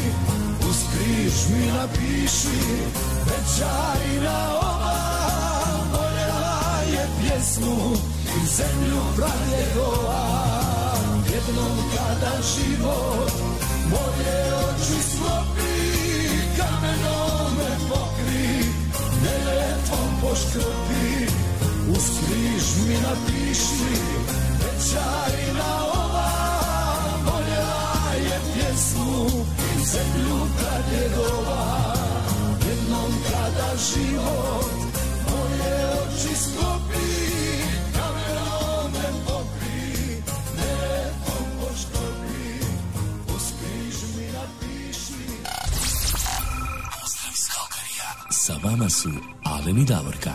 [0.68, 2.66] Uz križ mi napiši,
[3.26, 4.98] večarina ova
[5.92, 10.26] Voljela je pjesmu zemlju pradjedova
[11.32, 13.32] Jednom kada život
[13.90, 15.76] moje oči sklopi
[16.56, 18.48] Kamenom me pokri,
[19.22, 21.26] neretom poškropi
[21.88, 23.96] Uz križ mi napiši,
[24.60, 26.32] večarina ova
[27.24, 29.44] Voljela je pjesmu.
[29.84, 31.94] Zemlju pradjedova
[32.68, 34.70] Jednom kada život
[35.30, 36.75] moje oči sklopi
[48.46, 49.10] Sa vama su
[49.44, 50.30] Alen i Davorka.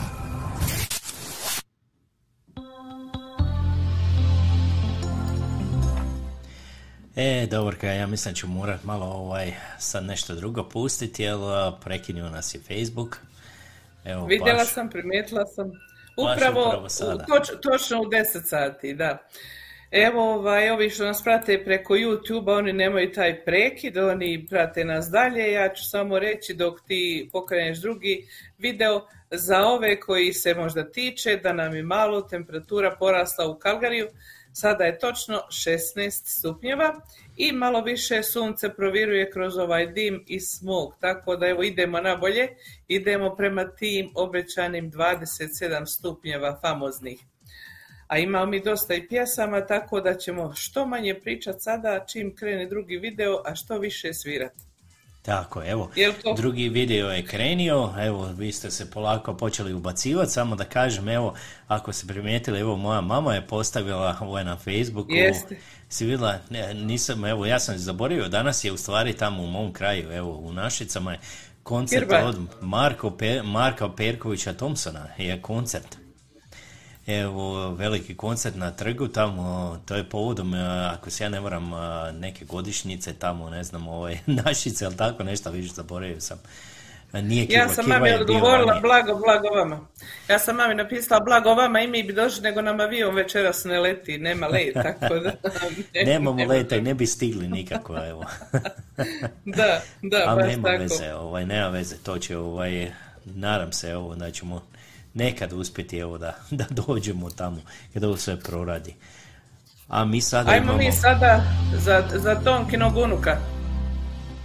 [7.16, 11.38] E, Doborka, ja mislim da ću morat malo ovaj, sad nešto drugo pustiti, jer
[11.84, 13.18] prekinuo nas je Facebook.
[14.06, 15.70] Evo, Vidjela baš- sam, primijetila sam.
[16.18, 17.26] Baš Upravo, upravo sada.
[17.28, 19.18] u- toč- točno u 10 sati, da.
[19.92, 25.10] Evo, ovaj, ovi što nas prate preko YouTube, oni nemaju taj prekid, oni prate nas
[25.10, 25.52] dalje.
[25.52, 28.28] Ja ću samo reći dok ti pokreneš drugi
[28.58, 34.08] video, za ove koji se možda tiče, da nam je malo temperatura porasla u Kalgariju.
[34.54, 37.02] Sada je točno 16 stupnjeva
[37.38, 40.96] i malo više sunce proviruje kroz ovaj dim i smog.
[41.00, 42.48] Tako da evo idemo na bolje,
[42.88, 47.20] idemo prema tim obećanim 27 stupnjeva famoznih.
[48.12, 52.66] A imamo mi dosta i pjesama, tako da ćemo što manje pričat sada čim krene
[52.66, 54.52] drugi video, a što više svirat.
[55.22, 55.92] Tako, evo,
[56.24, 61.10] to- drugi video je krenio, evo, vi ste se polako počeli ubacivati, samo da kažem,
[61.10, 61.34] evo,
[61.68, 65.58] ako ste primijetili, evo, moja mama je postavila ovo na Facebooku, Jeste.
[65.90, 66.40] si vidjela,
[66.76, 70.54] nisam, evo, ja sam zaboravio, danas je u stvari tamo u mom kraju, evo, u
[70.54, 71.20] Našicama je
[71.64, 72.26] koncert Kirba.
[72.26, 76.01] od Marko Pe- Marka Perkovića Thompsona, je koncert.
[77.08, 81.74] Evo, veliki koncert na trgu tamo, to je povodom, e, ako se ja ne varam,
[81.74, 81.78] e,
[82.14, 86.38] neke godišnjice tamo, ne znam, ovaj, Našice, ali tako nešto, više zaboravio sam.
[87.12, 89.80] A Nije Ja Kiva, sam Kiva mami odgovorila blago, blago vama.
[90.28, 93.80] Ja sam mami napisala blago vama i mi bi došli, nego nam avion večeras ne
[93.80, 95.32] leti, nema let, tako da...
[95.96, 98.26] ne- Nemamo nema- leta i ne bi stigli nikako, evo.
[99.46, 100.80] Da, da, Ali baš nema tako.
[100.80, 102.92] veze, ovaj, nema veze, to će, ovaj,
[103.26, 104.62] nadam se, ovo, da ćemo
[105.14, 107.62] nekad uspjeti, evo, da, da dođemo tamo,
[107.94, 108.96] kada ovo sve proradi.
[109.88, 111.44] A mi sada Ajmo imamo, mi sada
[111.78, 113.38] za, za Tonkinog unuka.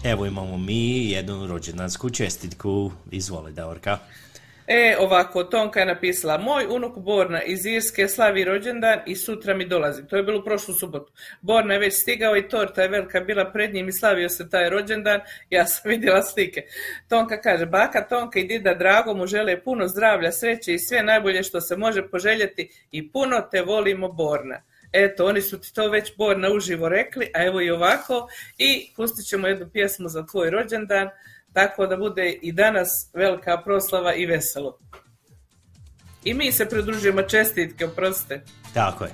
[0.05, 3.99] evo imamo mi jednu rođendansku čestitku, izvoli Davorka.
[4.67, 9.65] E, ovako, Tonka je napisala, moj unuk Borna iz Irske slavi rođendan i sutra mi
[9.65, 10.07] dolazi.
[10.07, 11.13] To je bilo prošlu subotu.
[11.41, 14.71] Borna je već stigao i torta je velika bila pred njim i slavio se taj
[14.71, 15.21] rođendan.
[15.51, 16.63] Ja sam vidjela slike.
[17.09, 21.43] Tonka kaže, baka Tonka i dida Drago mu žele puno zdravlja, sreće i sve najbolje
[21.43, 24.63] što se može poželjeti i puno te volimo Borna.
[24.93, 28.29] Eto, oni su ti to već Borna uživo rekli, a evo i ovako.
[28.59, 31.09] I pustit ćemo jednu pjesmu za tvoj rođendan,
[31.57, 34.79] tako da bude i danas velika proslava i veselo.
[36.25, 38.45] I mi se pridružujemo čestitke, oprostite.
[38.75, 39.11] Tako je.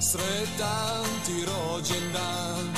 [0.00, 2.74] Sretan ti rođendan,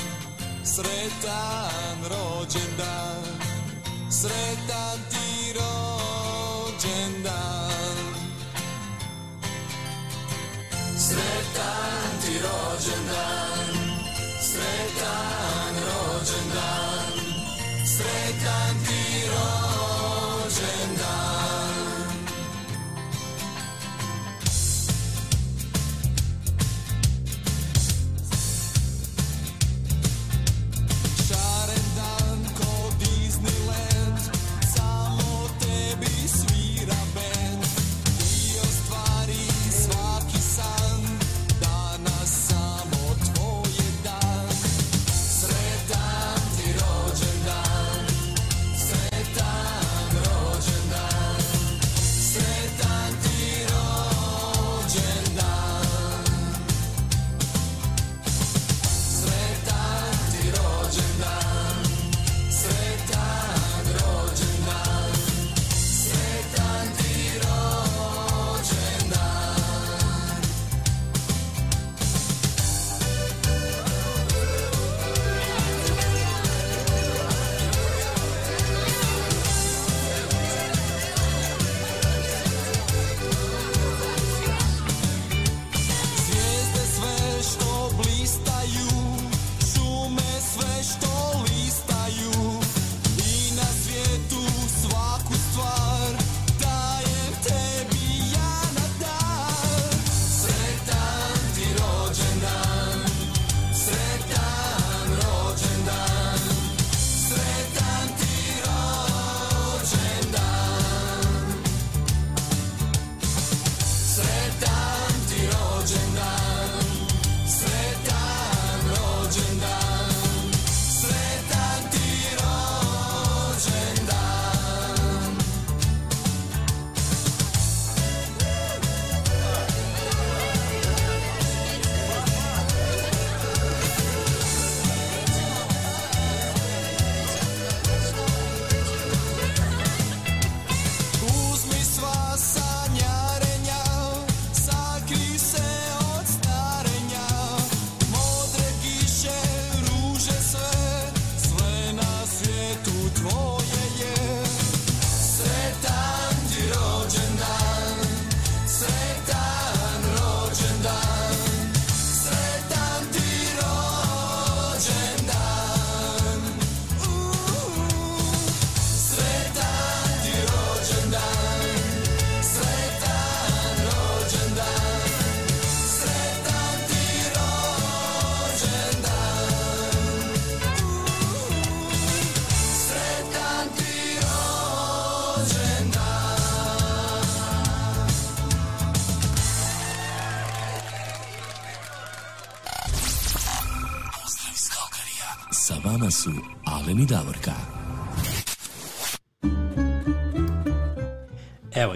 [0.64, 3.24] sretan rođendan,
[4.10, 6.94] sretan ti rođendan.
[10.98, 13.83] Sretan ti rođendan,
[14.54, 17.14] sretan rođendan,
[17.86, 19.93] sretan ti rođendan.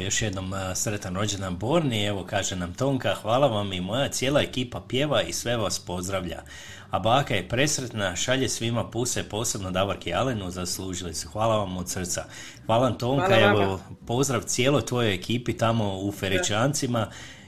[0.09, 4.81] Još jednom sretan rođendan Borni, evo kaže nam Tonka, hvala vam i moja cijela ekipa
[4.89, 6.43] pjeva i sve vas pozdravlja.
[6.91, 11.29] A baka je presretna, šalje svima puse, posebno Davorki Alenu, zaslužili su.
[11.29, 12.25] Hvala vam od srca.
[12.67, 17.07] Hvala vam Tonka, Hvala evo pozdrav cijeloj tvojoj ekipi tamo u Feričancima.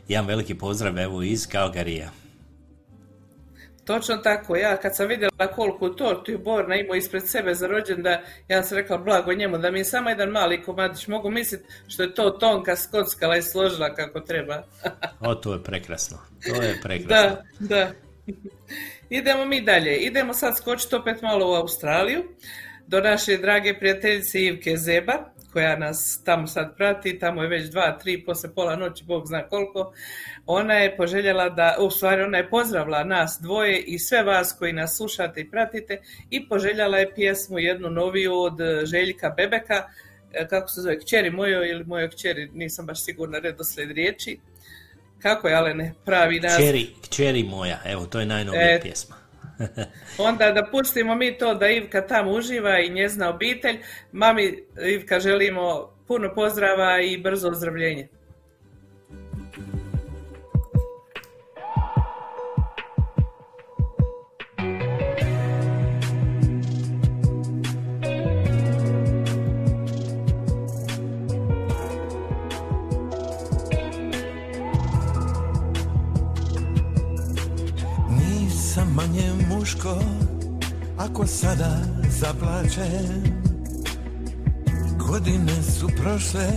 [0.09, 2.11] Jedan veliki pozdrav evo iz Kalgarija.
[3.85, 8.19] Točno tako, ja kad sam vidjela koliko tortu je Borna imao ispred sebe za rođendan,
[8.49, 12.03] ja sam rekla blago njemu da mi je samo jedan mali komadić, mogu misliti što
[12.03, 14.63] je to tonka skockala i složila kako treba.
[15.21, 16.19] O, to je prekrasno.
[16.47, 17.17] To je prekrasno.
[17.17, 17.91] Da, da.
[19.19, 19.97] Idemo mi dalje.
[19.97, 22.23] Idemo sad skočiti opet malo u Australiju
[22.87, 25.15] do naše drage prijateljice Ivke Zeba,
[25.53, 29.49] koja nas tamo sad prati, tamo je već dva, tri, posle pola noći, Bog zna
[29.49, 29.93] koliko.
[30.47, 34.73] Ona je poželjela da, u stvari ona je pozdravila nas dvoje i sve vas koji
[34.73, 39.89] nas slušate i pratite i poželjela je pjesmu jednu noviju od eh, Željka Bebeka,
[40.33, 44.39] eh, kako se zove, kćeri mojoj ili mojoj kćeri, nisam baš sigurna redoslijed riječi.
[45.23, 46.65] Kako je, Alene, pravi naziv?
[46.65, 49.20] Kćeri, kćeri moja, evo, to je najnovija E, pjesma.
[50.29, 53.79] Onda da pustimo mi to da Ivka tamo uživa i njezina obitelj.
[54.13, 58.09] Mami Ivka želimo puno pozdrava i brzo ozdravljenje.
[79.71, 79.99] Muško
[80.99, 81.79] ako sada
[82.21, 83.23] zaplačem.
[85.09, 86.49] Godine su prošle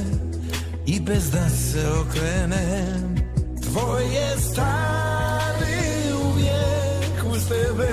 [0.85, 3.15] i bez da se okrenem.
[3.63, 7.89] Tvoje stari uvijek uz tebe.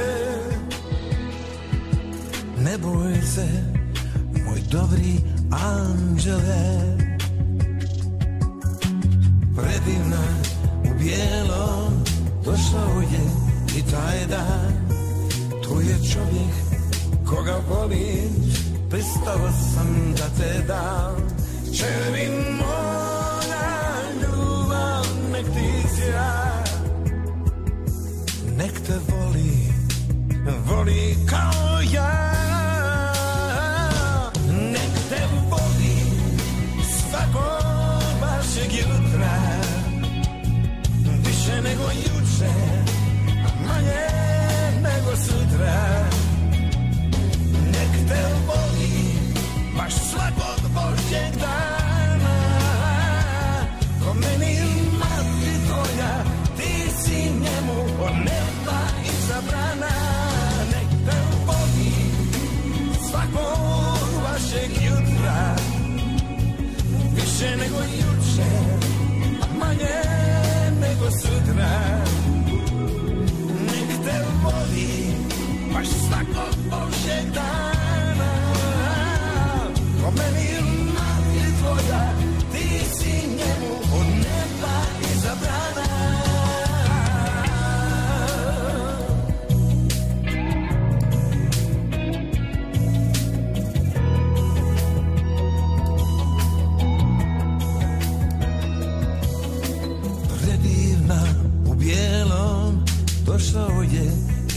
[2.58, 3.48] Ne boj se,
[4.46, 5.16] moj dobri
[5.50, 6.96] anđele.
[9.56, 10.24] Predivna
[10.84, 12.04] u bijelom
[12.44, 14.89] došao je i taj dan
[15.70, 16.54] Tu je čovjek
[17.26, 18.56] koga voliš
[18.90, 21.16] Pristao sam da te dam.
[21.76, 23.70] Čeri moja
[24.22, 26.62] ljubav nek ti sja
[28.56, 29.09] Nek te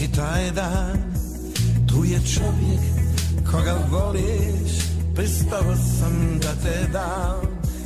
[0.00, 1.14] i taj dan.
[1.88, 2.80] Tu je čovjek
[3.50, 4.72] koga voliš
[5.14, 7.40] pristao sam da te dam.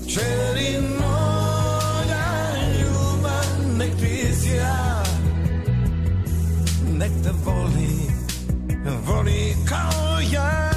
[0.08, 2.28] Čeri moja
[2.80, 5.02] ljubav nek ti sja
[6.98, 8.08] nek te voli
[9.06, 10.67] voli kao ja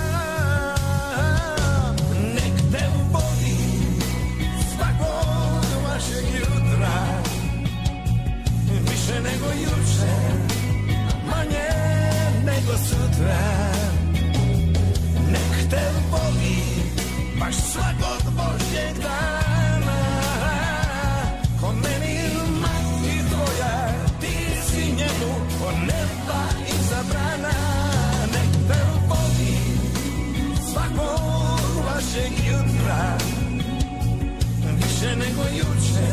[35.16, 36.10] nego juče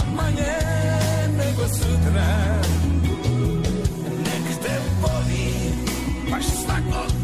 [0.00, 0.56] a manje
[1.36, 2.60] nego sutra.
[4.24, 5.48] Nek te voli
[6.30, 7.15] baš svakog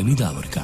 [0.00, 0.60] Alen i Davorka.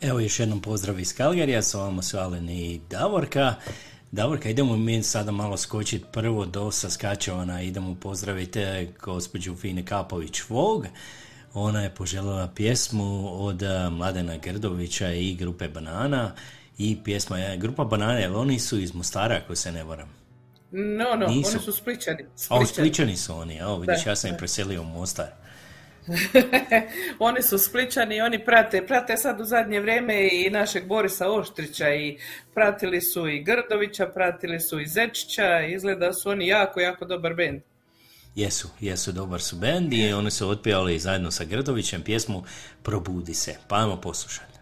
[0.00, 3.54] Evo još jednom pozdrav iz Kalgarija, sa vama su Alen i Davorka.
[4.12, 10.42] Davorka, idemo mi sada malo skočiti prvo do Saskačevana, idemo pozdraviti eh, gospođu Fine Kapović
[10.48, 10.86] Vog.
[11.54, 16.32] Ona je poželjela pjesmu od eh, Mladena Grdovića i grupe Banana
[16.78, 20.25] i pjesma je grupa Banana, jer oni su iz Mostara, ako se ne varam.
[20.70, 21.50] No, no, Nisu.
[21.50, 22.22] oni su spličani.
[22.22, 22.66] A o, Spličani.
[22.66, 24.36] Spličani su oni, evo vidiš, Da, ja sam da.
[24.36, 25.26] preselio u Mostar.
[27.18, 31.94] oni su spličani i oni prate, prate sad u zadnje vrijeme i našeg Borisa Oštrića
[31.94, 32.18] i
[32.54, 37.60] pratili su i Grdovića, pratili su i Zečića, izgleda su oni jako, jako dobar bend.
[38.34, 42.44] Jesu, jesu, dobar su bend i oni su otpjevali zajedno sa Grdovićem pjesmu
[42.82, 44.58] Probudi se, pa ajmo poslušati.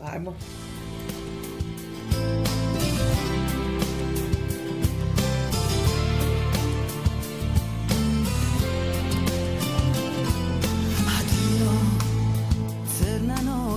[0.00, 0.36] Ajmo.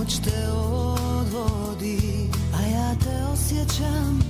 [0.02, 4.20] Noć te odvodi, a ja te osjećam,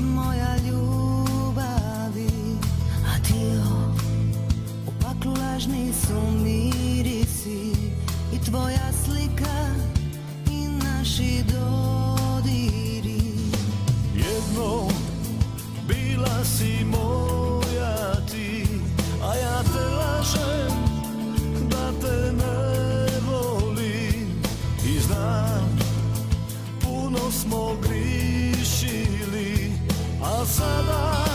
[0.00, 2.30] moja ljubavi.
[3.14, 3.62] Adio,
[4.86, 7.72] u paklu lažni su mirisi
[8.32, 9.74] i tvoja slika
[10.50, 13.20] i naši dodiri.
[14.14, 14.90] Jednom
[15.88, 18.66] bila si moja ti,
[19.22, 20.75] a ja te lažem
[27.46, 29.72] smo grišili,
[30.22, 31.25] a sada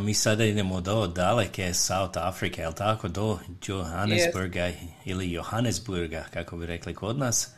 [0.00, 4.70] mi sada idemo do daleke South Afrike, jel tako, do Johannesburga
[5.04, 7.48] ili Johannesburga, kako bi rekli kod nas.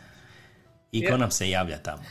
[0.93, 1.19] I ko Je.
[1.19, 2.02] nam se javlja tamo?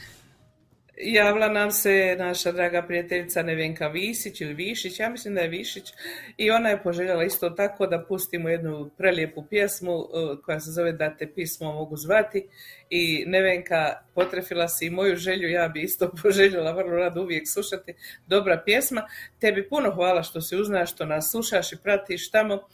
[1.03, 5.93] Javila nam se naša draga prijateljica Nevenka Visić ili Višić, ja mislim da je Višić,
[6.37, 10.91] i ona je poželjela isto tako da pustimo jednu prelijepu pjesmu eh, koja se zove
[10.91, 12.47] Da te pismo mogu zvati
[12.89, 17.93] i Nevenka potrefila si i moju želju, ja bi isto poželjela vrlo rado uvijek slušati
[18.27, 19.07] dobra pjesma.
[19.39, 22.67] Tebi puno hvala što si uznaš, što nas slušaš i pratiš tamo.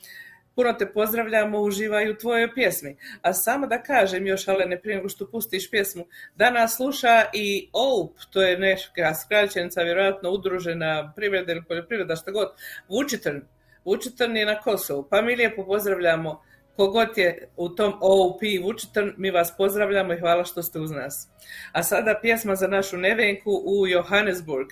[0.57, 2.97] Puno te pozdravljamo, uživaj u tvojoj pjesmi.
[3.21, 6.05] A samo da kažem još, ale ne prije nego što pustiš pjesmu,
[6.35, 12.31] da nas sluša i OUP, to je neka skraćenica, vjerojatno udružena privreda ili poljoprivreda, šta
[12.31, 12.47] god,
[12.89, 13.41] Vučitrn.
[13.85, 16.41] Vučitrn je na Kosovu, pa mi lijepo pozdravljamo
[16.75, 21.29] kogod je u tom OUP Vučitrn, mi vas pozdravljamo i hvala što ste uz nas.
[21.71, 24.67] A sada pjesma za našu Nevenku u Johannesburg.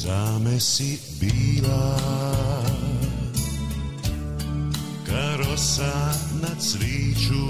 [0.00, 1.92] Ti same si bila.
[5.04, 5.92] Karosa
[6.40, 7.44] na cviću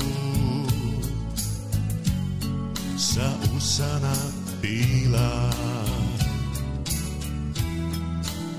[2.99, 4.17] Sa usana
[4.63, 5.51] bila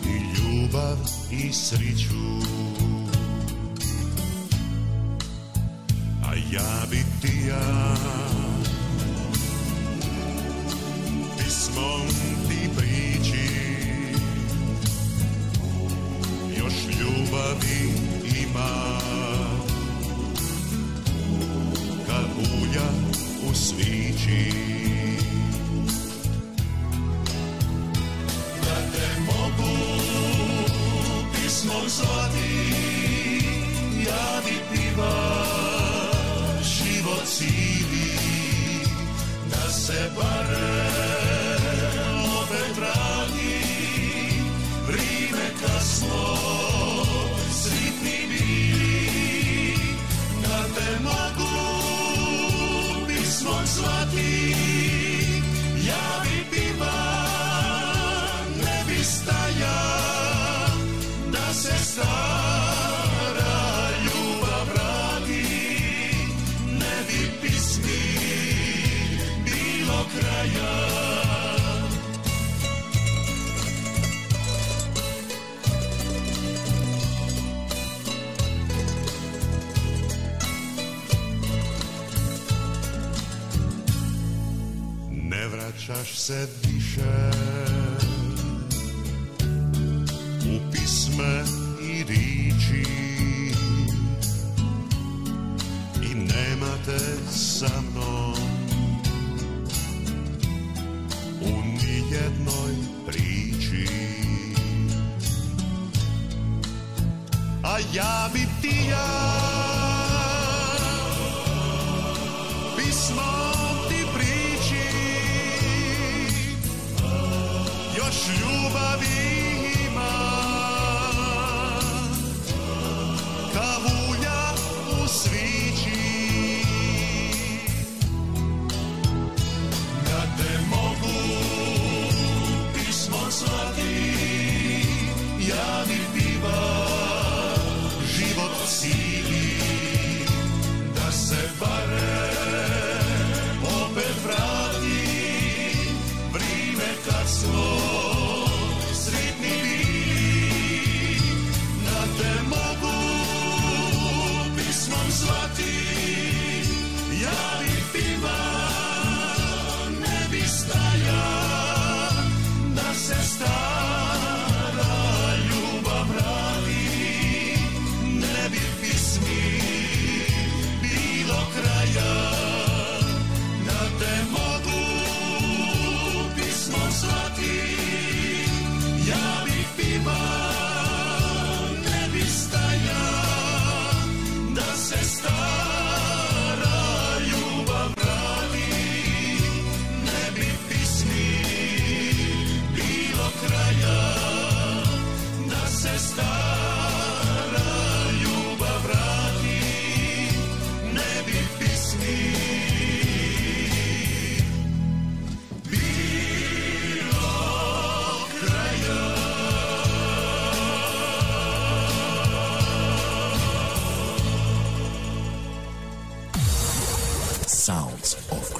[0.07, 0.97] I ljubav
[1.31, 2.39] i sriću.
[6.23, 7.95] A ja bi ti ja.
[11.37, 12.07] Pismom
[12.47, 13.50] ti prići
[16.63, 17.93] Još ljubavi
[18.43, 18.99] ima.
[22.07, 22.89] Kad ulja
[23.49, 24.51] u svići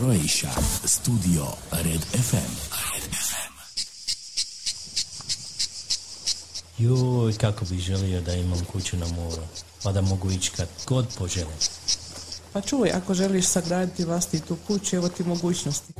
[0.02, 0.50] Croatia.
[0.84, 2.52] Studio Red FM.
[2.94, 3.54] Red FM.
[6.78, 9.42] Joj, kako bi želio da imam kuću na moru,
[9.84, 11.54] pa da mogu ići kad god poželim.
[12.54, 15.94] Pa čuj, ako želiš sagraditi vlastitu kuću, evo ti mogućnosti.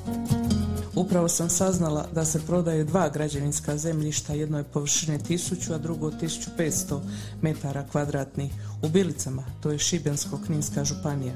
[0.96, 6.12] Upravo sam saznala da se prodaju dva građevinska zemljišta, jedno je površine 1000, a drugo
[6.12, 7.00] 1500
[7.42, 8.52] metara kvadratnih.
[8.82, 11.34] U Bilicama, to je Šibensko-Kninska županija.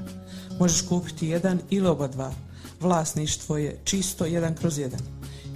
[0.58, 2.32] Možeš kupiti jedan ili oba dva.
[2.80, 5.00] Vlasništvo je čisto jedan kroz jedan.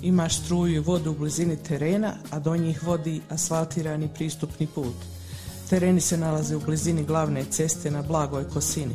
[0.02, 4.94] Imaš struju i vodu u blizini terena, a do njih vodi asfaltirani pristupni put.
[5.70, 8.94] Tereni se nalaze u blizini glavne ceste na blagoj kosini.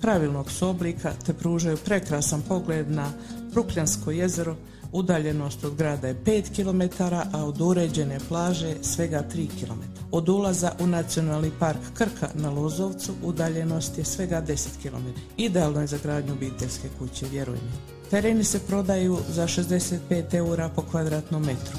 [0.00, 3.12] Pravilnog su oblika te pružaju prekrasan pogled na
[3.52, 4.56] Brukljansko jezero,
[4.92, 7.02] udaljenost od grada je 5 km,
[7.32, 9.82] a od uređene plaže svega 3 km.
[10.10, 15.06] Od ulaza u nacionalni park Krka na Lozovcu udaljenost je svega 10 km.
[15.36, 17.98] Idealno je za gradnju obiteljske kuće, vjeruj mi.
[18.10, 21.78] Tereni se prodaju za 65 eura po kvadratnom metru.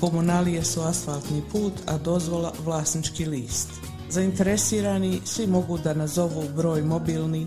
[0.00, 3.68] Komunalije su asfaltni put, a dozvola vlasnički list.
[4.10, 7.46] Zainteresirani svi mogu da nazovu broj mobilni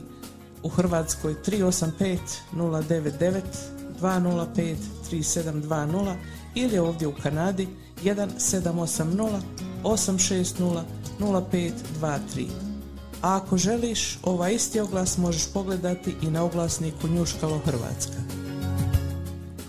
[0.64, 2.18] u Hrvatskoj 385
[2.53, 4.76] 099 205
[5.11, 6.15] 3720
[6.56, 7.68] ili ovdje u Kanadi
[8.03, 9.40] 1780
[9.84, 10.82] 860
[11.19, 12.45] 0523.
[13.22, 18.18] A ako želiš, ovaj isti oglas možeš pogledati i na oglasniku Njuškalo Hrvatska.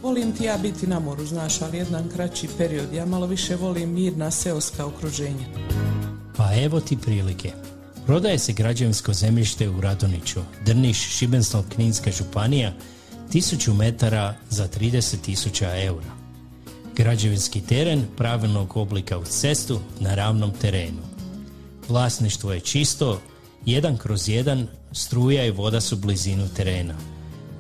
[0.03, 2.93] Volim ti ja biti na moru, znaš, ali jedan kraći period.
[2.93, 5.47] Ja malo više volim mirna seoska okruženja.
[6.37, 7.53] Pa evo ti prilike.
[8.07, 12.73] Prodaje se građevinsko zemljište u Radoniću, Drniš, Šibensko-Kninska županija,
[13.33, 16.19] 1000 metara za 30.000 eura.
[16.97, 21.03] Građevinski teren pravilnog oblika uz cestu na ravnom terenu.
[21.89, 23.21] Vlasništvo je čisto,
[23.67, 26.95] jedan kroz jedan, struja i voda su blizinu terena.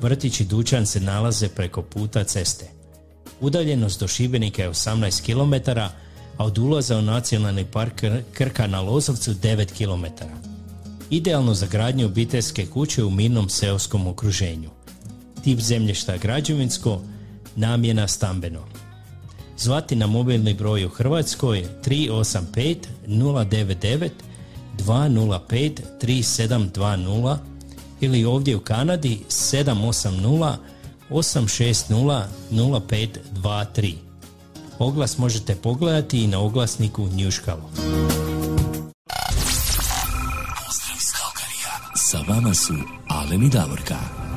[0.00, 2.66] Vrtić i dućan se nalaze preko puta ceste.
[3.40, 5.70] Udaljenost do Šibenika je 18 km,
[6.36, 10.24] a od ulaza u nacionalni park Krka na Lozovcu 9 km.
[11.10, 14.77] Idealno za gradnju obiteljske kuće u mirnom seoskom okruženju.
[15.48, 17.00] Tip zemljišta građevinsko,
[17.56, 18.60] namjena stambeno.
[19.58, 22.76] Zvati na mobilni broj u Hrvatskoj 385
[23.06, 24.10] 099
[24.78, 27.36] 205 3720
[28.00, 30.56] ili ovdje u Kanadi 780
[31.10, 33.94] 860 0523.
[34.78, 37.70] Oglas možete pogledati i na oglasniku Njuškalo.
[40.66, 41.12] Pozdrav iz.
[41.96, 42.74] Sa vama su
[43.08, 44.27] Alen i Davorka.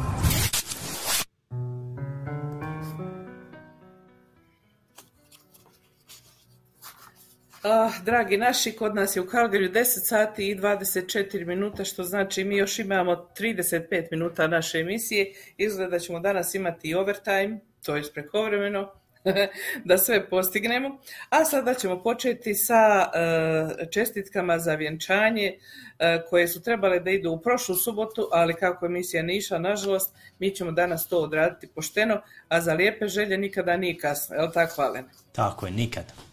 [7.63, 12.43] Ah, dragi naši, kod nas je u Kalgariju 10 sati i 24 minuta, što znači
[12.43, 15.33] mi još imamo 35 minuta naše emisije.
[15.57, 18.91] Izgleda da ćemo danas imati i overtime, to je prekovremeno,
[19.85, 20.97] da sve postignemo.
[21.29, 25.57] A sada ćemo početi sa e, čestitkama za vjenčanje
[25.99, 30.15] e, koje su trebale da idu u prošlu subotu, ali kako emisija nije išla, nažalost,
[30.39, 34.81] mi ćemo danas to odraditi pošteno, a za lijepe želje nikada nije kasno, li tako,
[34.81, 35.07] Alene?
[35.31, 36.30] Tako je, nikad.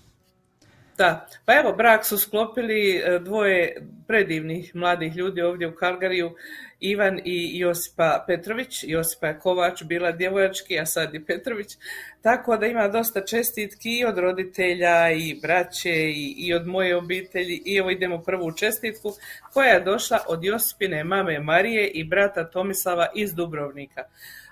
[0.99, 3.77] Da, pa evo brak su sklopili e, dvoje
[4.07, 6.35] predivnih mladih ljudi ovdje u Kalgariju,
[6.81, 8.85] Ivan i Josipa Petrović.
[8.85, 11.77] Josipa je Kovač, bila djevojački, a sad je Petrović.
[12.23, 17.63] Tako da ima dosta čestitki i od roditelja i braće i, i od moje obitelji.
[17.65, 19.13] I evo idemo prvu čestitku
[19.53, 24.05] koja je došla od Josipine mame Marije i brata Tomislava iz Dubrovnika.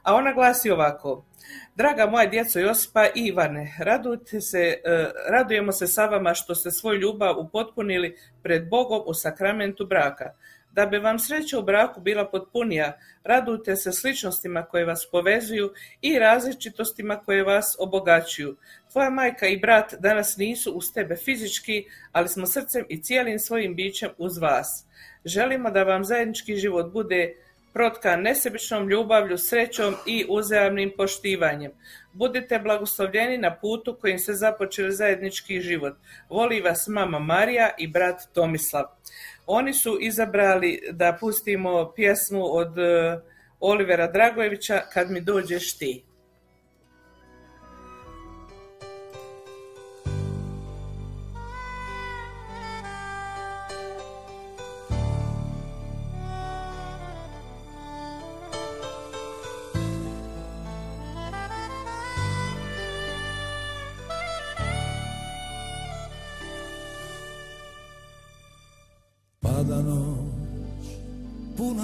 [0.07, 1.25] A ona glasi ovako.
[1.75, 6.71] Draga moja djeco Josipa i Ivane, radujte se, e, radujemo se sa vama što ste
[6.71, 10.31] svoju ljubav upotpunili pred Bogom u sakramentu braka.
[10.73, 15.73] Da bi vam sreća u braku bila potpunija, radujte se sličnostima koje vas povezuju
[16.03, 18.57] i različitostima koje vas obogaćuju.
[18.93, 23.75] Tvoja majka i brat danas nisu uz tebe fizički, ali smo srcem i cijelim svojim
[23.75, 24.87] bićem uz vas.
[25.25, 27.35] Želimo da vam zajednički život bude
[27.77, 31.73] protkan nesebičnom ljubavlju, srećom i uzajamnim poštivanjem.
[32.13, 35.95] Budite blagoslovljeni na putu kojim ste započeli zajednički život.
[36.31, 38.85] Voli vas mama Marija i brat Tomislav.
[39.47, 43.21] Oni su izabrali da pustimo pjesmu od e,
[43.61, 46.05] Olivera Dragojevića Kad mi dođeš ti.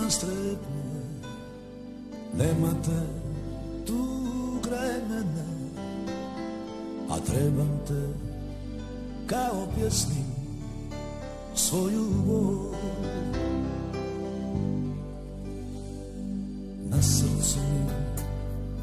[0.09, 1.02] Strepnje
[2.39, 3.01] Nema te
[3.86, 4.05] tu
[4.62, 5.47] kraj mene
[7.10, 8.02] A trebam te
[9.27, 10.27] kao pjesnik
[11.55, 12.74] svoju bol
[16.90, 17.59] Na srcu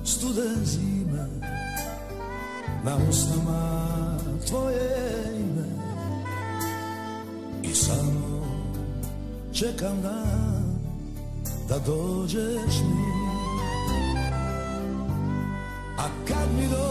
[0.03, 1.27] studen zime
[2.83, 3.89] Na usnama
[4.47, 4.89] tvoje
[5.39, 5.67] ime.
[7.63, 8.45] I samo
[9.53, 10.58] čekam dan
[11.69, 13.09] da dođeš mi.
[15.97, 16.88] A kad mi dođeš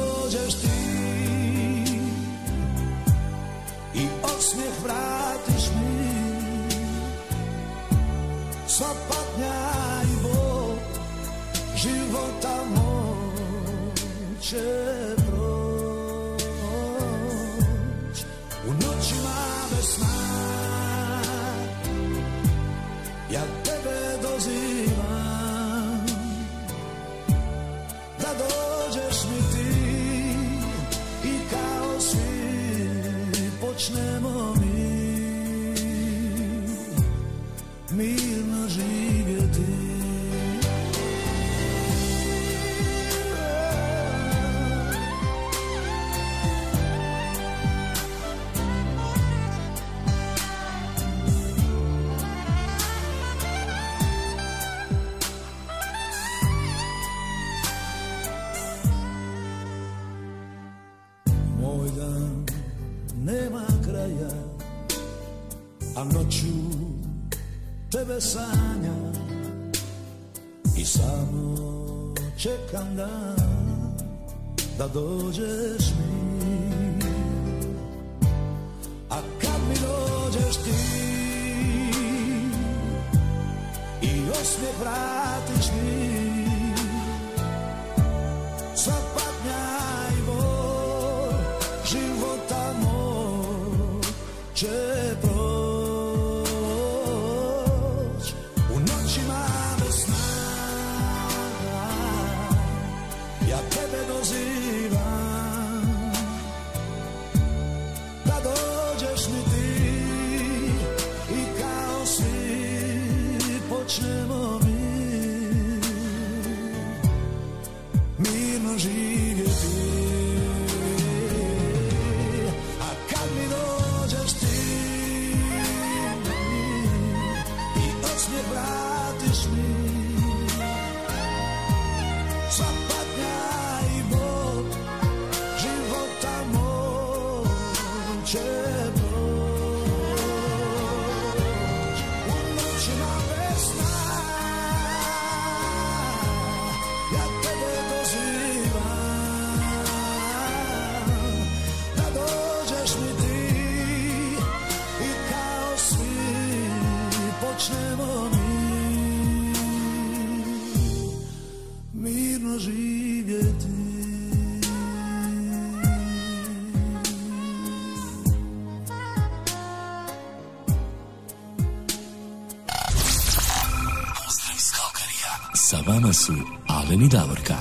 [176.28, 176.34] su
[176.68, 177.54] Alen i Davorka.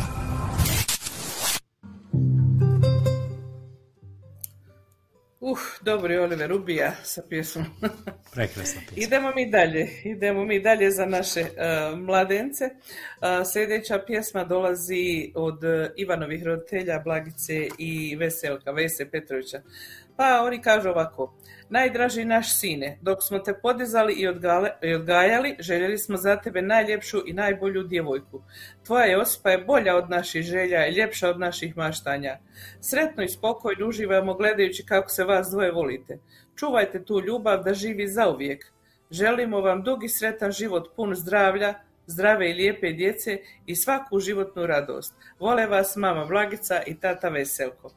[5.39, 7.65] Uh, dobri Oliver ubija sa pjesmom.
[8.33, 9.03] Prekrasna pjesma.
[9.03, 12.65] Idemo mi dalje, idemo mi dalje za naše uh, mladence.
[12.65, 19.61] Uh, sljedeća pjesma dolazi od uh, Ivanovih roditelja Blagice i Veselka, Vese Petrovića.
[20.17, 21.33] Pa oni kažu ovako,
[21.69, 24.27] najdraži naš sine, dok smo te podizali i,
[24.95, 28.41] odgajali, željeli smo za tebe najljepšu i najbolju djevojku.
[28.85, 32.39] Tvoja Josipa je bolja od naših želja i ljepša od naših maštanja.
[32.81, 36.19] Sretno i spokojno uživamo gledajući kako se vas dvoje volite.
[36.55, 38.65] Čuvajte tu ljubav da živi zauvijek.
[39.11, 41.73] Želimo vam dugi sretan život pun zdravlja,
[42.07, 45.13] zdrave i lijepe djece i svaku životnu radost.
[45.39, 47.91] Vole vas mama Blagica i tata Veselko.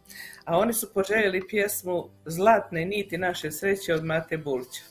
[0.44, 4.82] A oni su poželjeli pjesmu Zlatne niti naše sreće od Mate Bulića.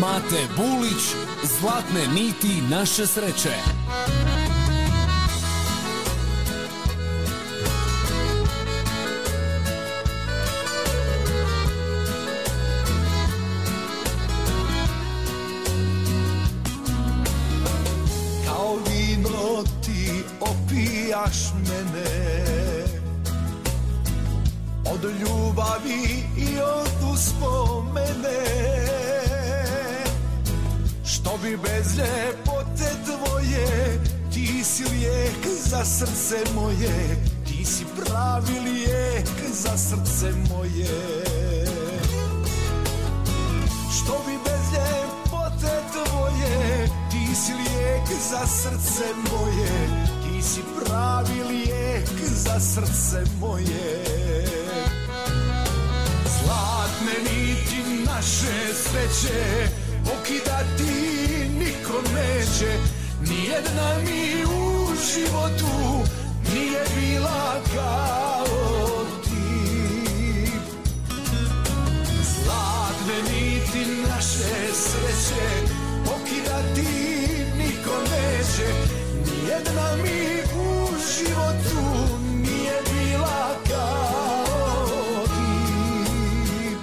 [0.00, 1.02] Mate Bulić,
[1.42, 3.54] zlatne niti naše sreće.
[20.42, 22.42] Opijaš mene.
[24.84, 28.62] Od ljubavi i od uspomena mene
[31.04, 34.00] Što bi bez ljepote tvoje
[34.32, 37.24] Ti si lijek za srce moje.
[37.46, 41.24] Ti si pravi lijek za srce moje.
[43.96, 49.91] Što bi bez ljepote tvoje Ti si lijek za srce moje
[50.42, 54.04] Si pravi lijek za srce moje.
[56.24, 59.68] Zlatne niti naše sreće
[60.04, 62.78] Pokidati niko neće.
[63.20, 66.10] Nijedna mi u životu
[66.54, 68.46] Nije bila kao
[69.24, 70.50] ti.
[72.42, 75.72] Zlatne niti naše sreće
[76.04, 76.88] Pokidati
[77.56, 79.01] niko neće
[79.42, 80.86] Nijedna mi u
[81.18, 81.82] životu
[82.34, 86.76] Nije bila kao ti.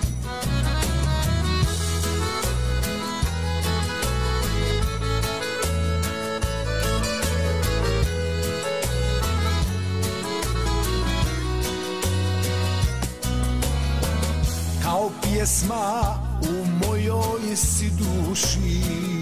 [14.84, 19.18] Kao pjesma u mojoj si duši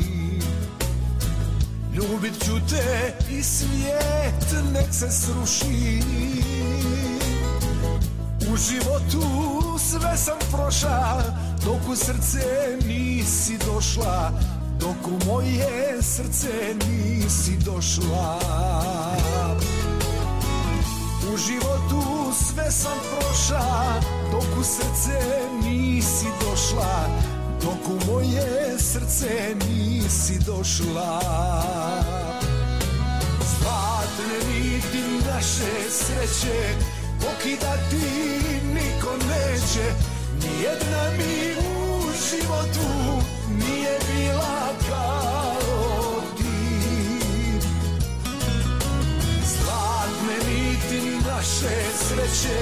[1.97, 6.01] Ljubit ću te i svijet nek se sruši.
[8.53, 9.23] U životu
[9.79, 11.23] sve sam prošla
[11.65, 14.31] Dok u srce nisi došla
[14.79, 18.39] Dok u moje srce nisi došla.
[21.33, 24.01] U životu sve sam prošla
[24.31, 25.19] Dok u srce
[25.63, 31.21] nisi došla Dok u moje srce nisi došla.
[33.59, 36.75] Zlatne niti naše sreće
[37.19, 38.05] Pokidati
[38.73, 39.85] niko neće.
[40.43, 46.79] Nijedna mi u životu Nije bila kao ti.
[49.45, 52.59] Zlatne niti naše sreće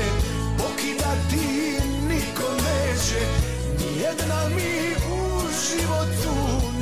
[0.58, 3.55] Pokidati niko neće
[3.96, 6.36] Nijedna mi u životu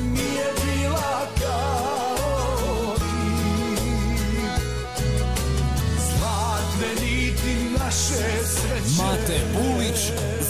[0.04, 3.84] Nije bila kao ti.
[6.10, 9.02] Zlatne niti naše sreće.
[9.02, 10.00] Mate Bulić,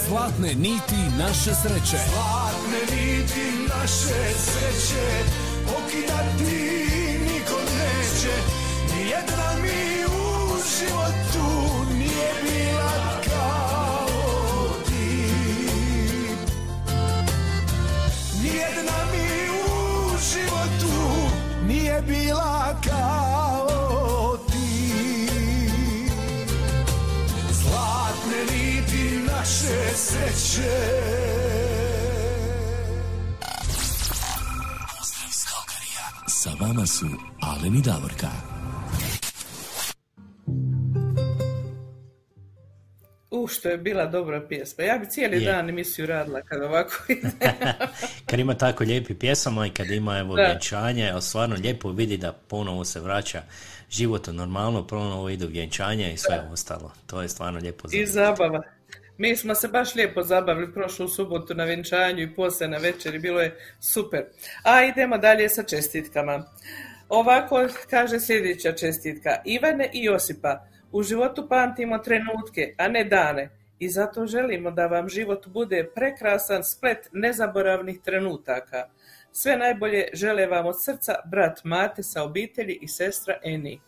[0.08, 1.98] zlatne niti naše sreće.
[2.12, 5.06] Zlatne niti naše sreće
[5.66, 6.88] Pokidati
[7.24, 8.34] niko neće.
[8.96, 11.83] Nijedna mi u životu
[18.74, 21.30] Nijedna mi u životu
[21.66, 25.28] Nije bila kao ti
[27.52, 30.72] Zlatne niti naše sreće
[34.98, 36.06] Pozdrav iz Kalkarija.
[36.28, 37.06] Sa vama su
[37.40, 38.53] Alen i Davorka.
[43.34, 44.84] U, što je bila dobra pjesma.
[44.84, 45.52] Ja bi cijeli Je.
[45.52, 47.30] dan emisiju radila kad ovako ide.
[48.30, 50.42] Kad ima tako lijepi pjesama i kad ima evo Da.
[50.42, 53.42] vjenčanje, stvarno lijepo vidi da ponovo se vraća
[53.90, 56.92] život u normalno, ponovo idu vjenčanja i sve ostalo.
[57.06, 58.62] To je stvarno lijepo za I zabava.
[59.18, 63.40] Mi smo se baš lijepo zabavili prošlu subotu na vjenčanju i poslije na večeri, bilo
[63.40, 64.24] je super.
[64.62, 66.44] A idemo dalje sa čestitkama.
[67.08, 69.30] Ovako kaže sljedeća čestitka.
[69.44, 73.50] Ivane i Josipa, u životu pamtimo trenutke, a ne dane.
[73.78, 78.88] I zato želimo da vam život bude prekrasan splet nezaboravnih trenutaka.
[79.32, 83.80] Sve najbolje žele vam od srca brat Mate sa obitelji i sestra Eni.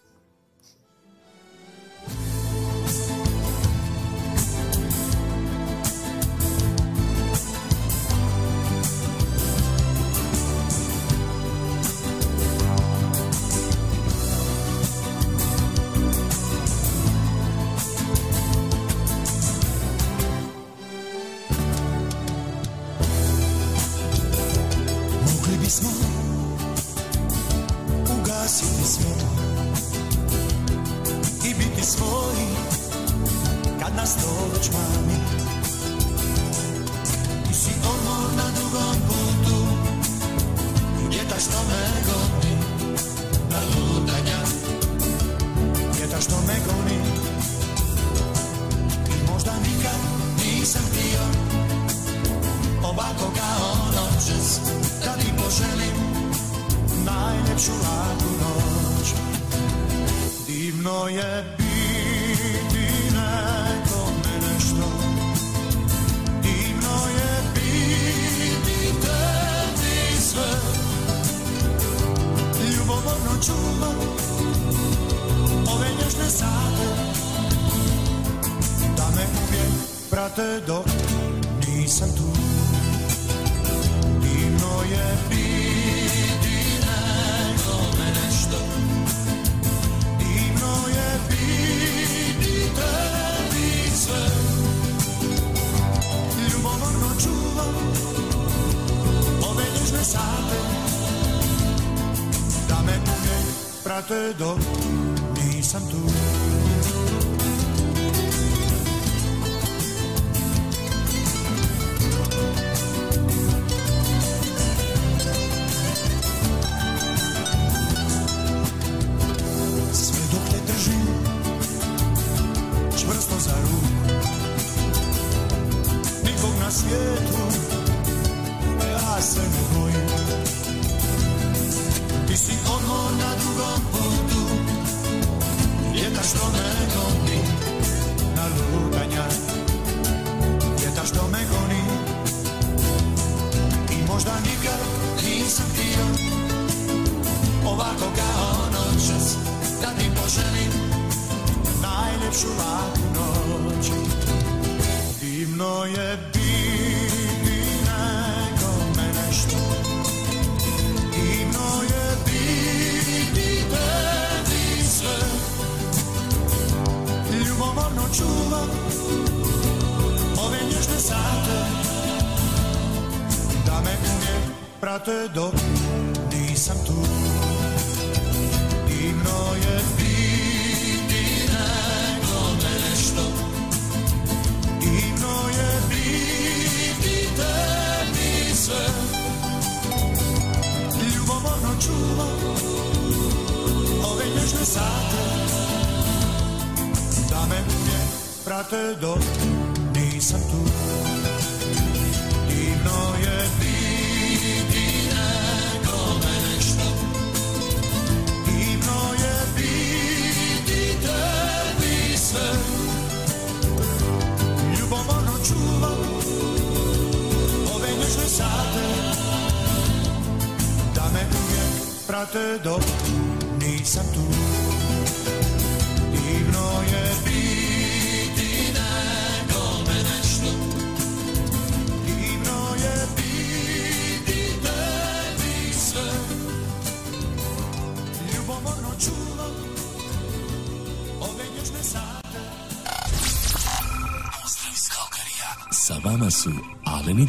[175.36, 175.65] Prate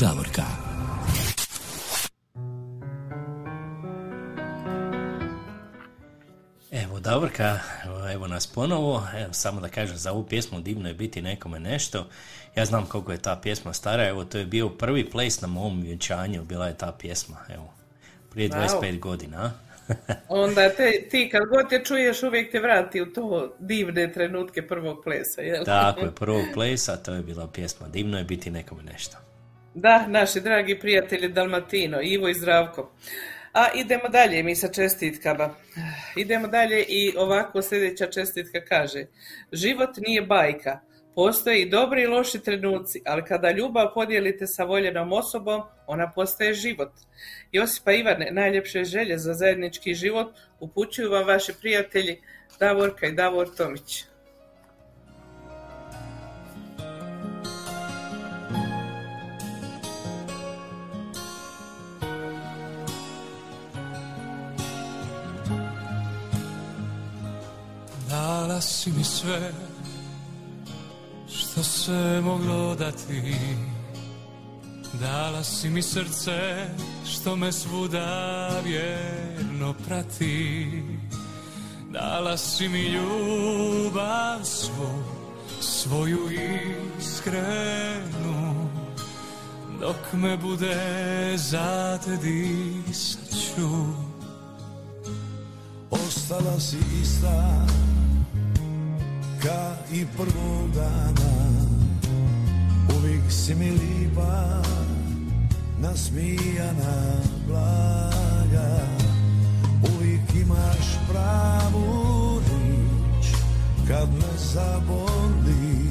[0.07, 0.43] Davorka.
[6.71, 7.59] Evo Davorka,
[8.13, 12.07] evo nas ponovo, evo, samo da kažem za ovu pjesmu divno je biti nekome nešto.
[12.55, 15.81] Ja znam koliko je ta pjesma stara, evo to je bio prvi ples na mom
[15.81, 17.73] vjenčanju, bila je ta pjesma, evo,
[18.31, 18.81] prije Wow.
[18.81, 19.53] 25 godina.
[20.29, 25.03] Onda te, ti kad god te čuješ uvijek te vrati u to divne trenutke prvog
[25.03, 25.65] plesa, jel?
[25.65, 29.26] Tako je, prvog plesa, to je bila pjesma, divno je biti nekome nešto.
[29.79, 32.91] Da, naši dragi prijatelji Dalmatino, Ivo i Zdravko.
[33.53, 35.55] A idemo dalje mi sa čestitkama.
[36.15, 39.05] Idemo dalje i ovako sljedeća čestitka kaže
[39.51, 40.79] Život nije bajka.
[41.15, 46.53] Postoje i dobri i loši trenuci, ali kada ljubav podijelite sa voljenom osobom, ona postaje
[46.53, 46.91] život.
[47.51, 52.21] Josipa Ivane, najljepše želje za zajednički život upućuju vam vaši prijatelji
[52.59, 54.05] Davorka i Davor Tomić.
[68.61, 69.51] Si mi sve
[71.29, 73.35] što se moglo dati.
[74.93, 76.67] Dala si mi srce
[77.05, 80.83] što me svuda vjerno prati.
[81.91, 85.03] Dala si mi ljubav svu,
[85.61, 86.19] svoju
[86.99, 88.69] iskrenu.
[89.79, 93.85] Dok me bude za te disat ću.
[95.89, 97.67] Ostala si ista
[99.43, 101.33] Ka i prvog dana.
[102.97, 104.63] Uvijek si mi lipa
[105.79, 108.79] Nasmijana, blaga.
[109.83, 113.27] Uvijek imaš pravu rič
[113.87, 115.87] Kad me zaboli.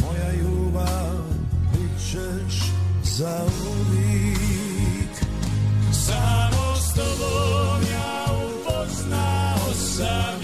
[0.00, 1.16] Moja ljubav
[1.72, 2.62] Bit ćeš
[3.04, 5.10] za uvijek
[5.92, 10.35] Samo s tobom ja upoznao sam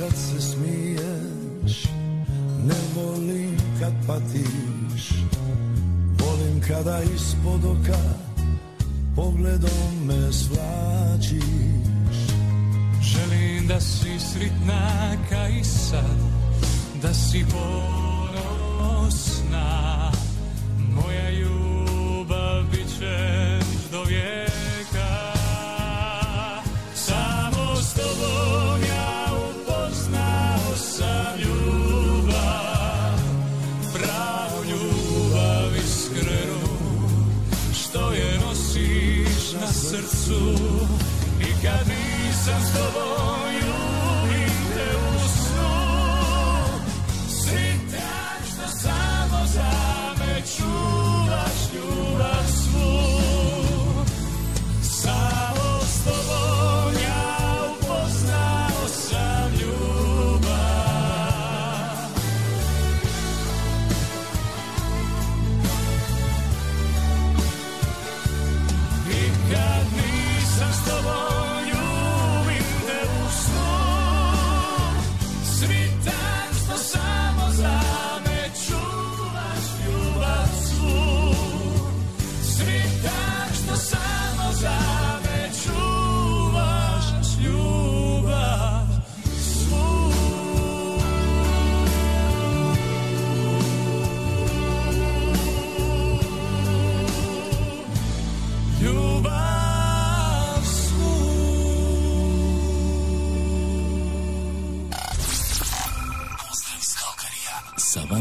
[0.00, 1.84] kad se smiješ
[2.66, 5.10] Ne volim kad patiš.
[6.18, 8.02] Volim kada ispod oka
[9.16, 11.42] Pogledom me svlačiš.
[13.02, 16.18] Želim da si sritna ka i sad
[17.02, 18.90] Da si ponosna.
[20.94, 23.29] Moja ljubav bit ćeš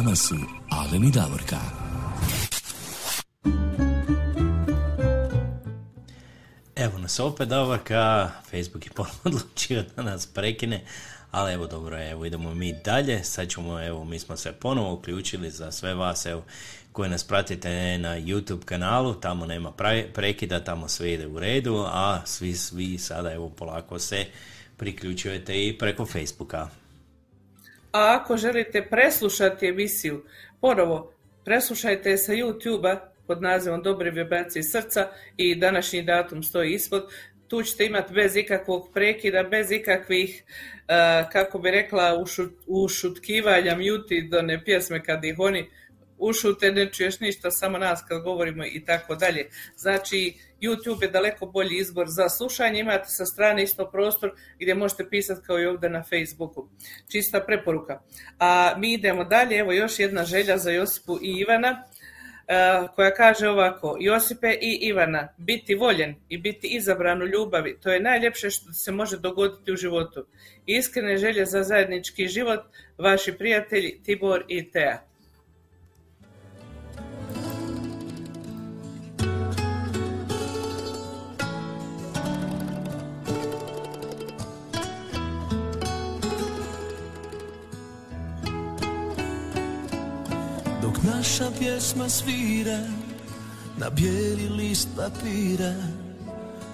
[0.10, 0.36] vama su
[0.70, 1.58] Alen i Davorka.
[6.76, 10.86] Evo nas opet Davorka, Facebook je ponovno odlučio da nas prekine,
[11.32, 15.52] ali evo dobro, evo idemo mi dalje, sad ćemo, evo mi smo se ponovo uključili
[15.52, 16.44] za sve vas, evo
[16.92, 21.86] koji nas pratite na YouTube kanalu, tamo nema pre- prekida, tamo sve ide u redu,
[21.88, 24.26] a svi, svi sada evo polako se
[24.78, 26.70] priključujete i preko Facebooka.
[27.92, 30.26] A ako želite preslušati emisiju,
[30.62, 31.14] ponovo
[31.46, 35.08] preslušajte sa YouTube-a pod nazivom Dobre vibracije srca
[35.38, 37.04] i današnji datum stoji ispod.
[37.48, 40.44] Tu ćete imati bez ikakvog prekida, bez ikakvih,
[40.88, 45.70] eh, kako bi rekla, ušu- ušutkivanja, muti do ne pjesme kad ih oni
[46.20, 49.50] ušute, ne čuješ ništa, samo nas kad govorimo i tako dalje.
[49.76, 55.10] Znači, YouTube je daleko bolji izbor za slušanje, imate sa strane isto prostor gdje možete
[55.10, 56.70] pisati kao i ovdje na Facebooku.
[57.12, 58.02] Čista preporuka.
[58.40, 61.84] A mi idemo dalje, evo još jedna želja za Josipu i Ivana,
[62.96, 68.00] koja kaže ovako, Josipe i Ivana, biti voljen i biti izabran u ljubavi, to je
[68.00, 70.26] najljepše što se može dogoditi u životu.
[70.66, 72.60] Iskrene želje za zajednički život,
[72.98, 75.09] vaši prijatelji Tibor i Tea.
[91.20, 92.80] Naša pjesma svira
[93.78, 95.74] Na bijeli list papira.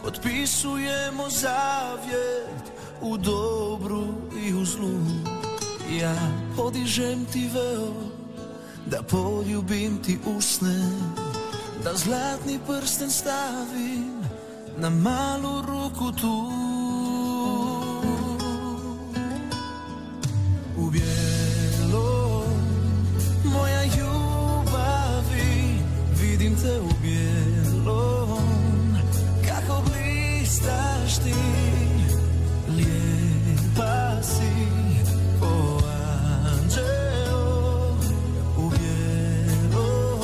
[0.03, 2.63] Potpisujemo zavjet
[3.01, 4.07] U dobru
[4.45, 4.99] i u zlu.
[6.01, 6.15] Ja
[6.57, 7.93] podižem ti veo
[8.85, 10.89] Da poljubim ti usne.
[11.83, 14.21] Da zlatni prsten stavim
[14.77, 16.51] Na malu ruku tu
[26.65, 28.97] Te u bijelom
[29.47, 31.33] Kako blistaš ti?
[32.67, 34.67] Lijepa si
[35.39, 35.81] ko
[36.45, 37.97] anđeo
[38.57, 40.19] U bijelom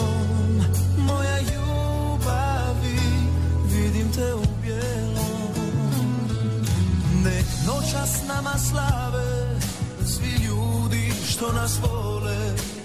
[0.97, 2.99] Moja ljubavi
[3.65, 5.53] Vidim te u bijelom.
[7.23, 9.59] Nek noća s nama slave
[10.05, 12.38] Svi ljudi što nas vole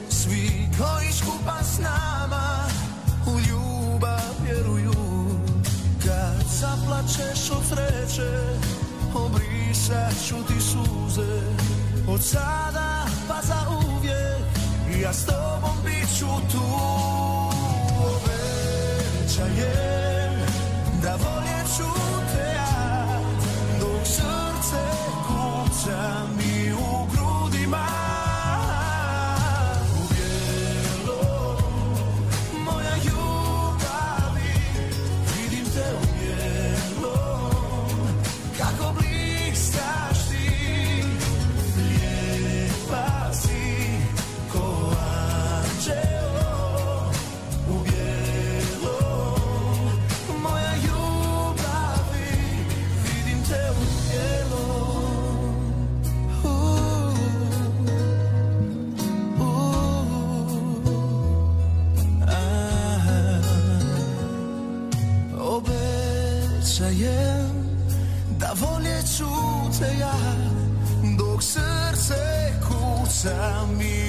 [0.08, 2.45] Svi koji skupa s nama
[6.96, 8.30] zaplačeš od sreće
[9.14, 11.40] Obrisat ću ti suze.
[12.08, 14.46] Od sada pa za uvijek
[15.02, 16.62] Ja s tobom bit ću tu.
[19.26, 19.66] Obećajem
[21.02, 21.84] Da voljet ću
[22.32, 22.45] te
[69.76, 70.14] se ja
[71.18, 74.05] dok srce kuca mi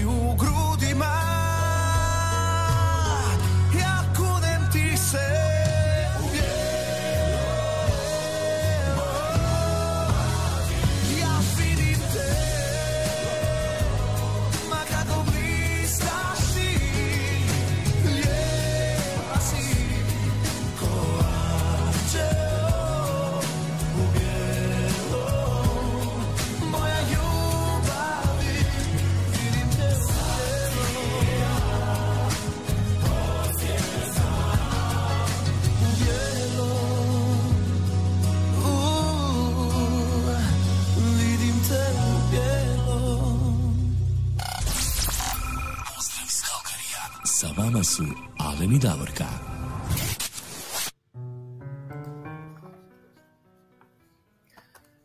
[47.78, 48.04] Vama su
[48.40, 49.26] Alen i Davorka.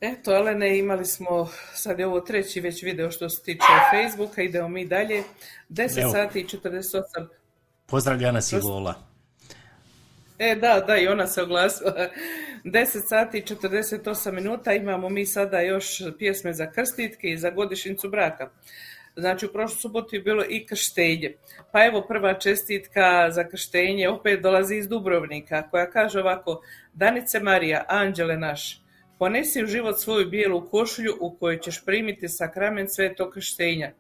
[0.01, 4.69] Eto, Alene, imali smo, sad je ovo treći već video što se tiče Facebooka, idemo
[4.69, 5.23] mi dalje.
[5.70, 6.12] 10 Evo.
[6.12, 7.27] sati i 48
[7.86, 8.94] Pozdravlja nas i Lola.
[10.39, 12.09] E, da, da, i ona se oglasila.
[12.65, 18.09] 10 sati i 48 minuta imamo mi sada još pjesme za krstitke i za godišnjicu
[18.09, 18.51] braka.
[19.16, 21.34] Znači, u prošlu subotu je bilo i krštenje.
[21.72, 26.62] Pa evo prva čestitka za krštenje opet dolazi iz Dubrovnika, koja kaže ovako,
[26.93, 28.82] Danice Marija, anđele naš,
[29.18, 33.93] ponesi u život svoju bijelu košulju u kojoj ćeš primiti sakrament svetog krštenja.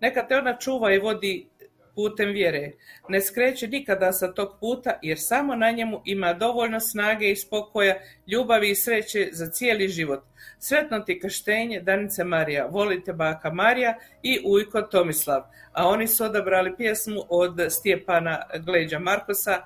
[0.00, 1.48] Neka te ona čuva i vodi
[1.94, 2.72] putem vjere.
[3.08, 7.94] Ne skreće nikada sa tog puta jer samo na njemu ima dovoljno snage i spokoja,
[8.26, 10.20] ljubavi i sreće za cijeli život.
[10.58, 15.42] Sretno ti krštenje, Danice Marija, volite baka Marija i ujko Tomislav.
[15.72, 19.62] A oni su odabrali pjesmu od Stjepana Gleđa Markosa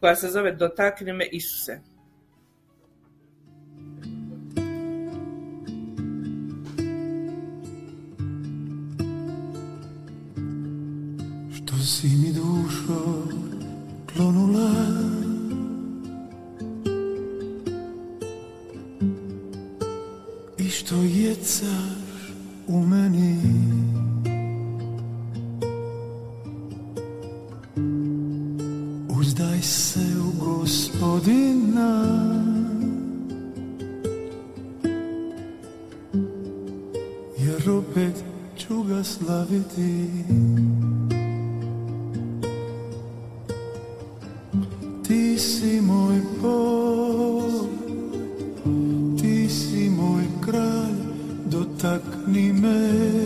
[0.00, 1.89] koja se zove Dotakni me Isuse.
[11.90, 13.26] Si mi dušo
[14.06, 14.70] klonula.
[20.58, 22.32] I što jecaš
[22.66, 23.36] u meni?
[29.20, 32.04] Uzdaj se u gospodina.
[37.38, 38.24] Jer opet
[38.56, 40.08] ću ga slaviti
[52.40, 53.19] dotakni me.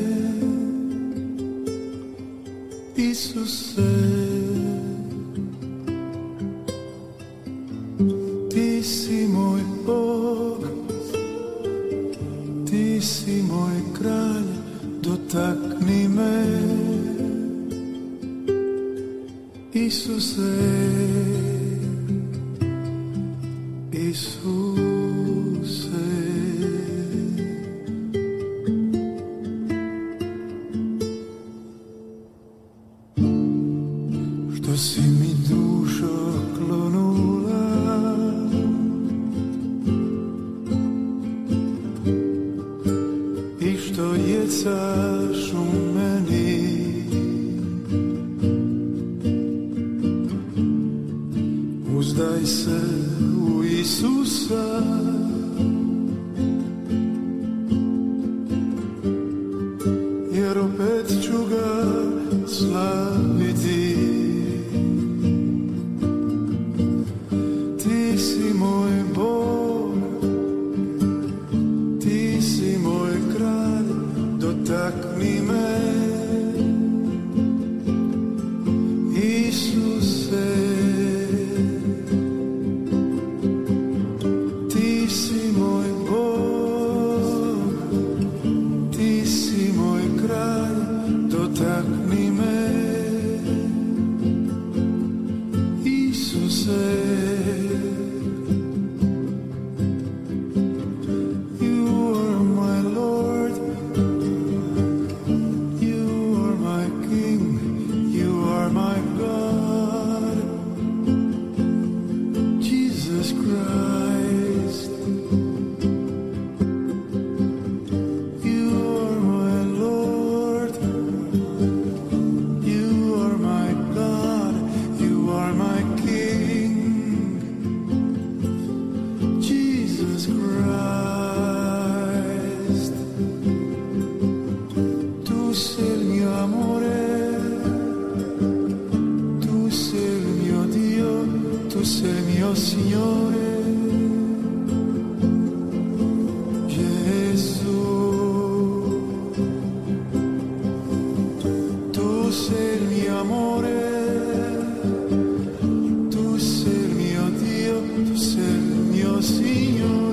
[159.55, 160.04] you.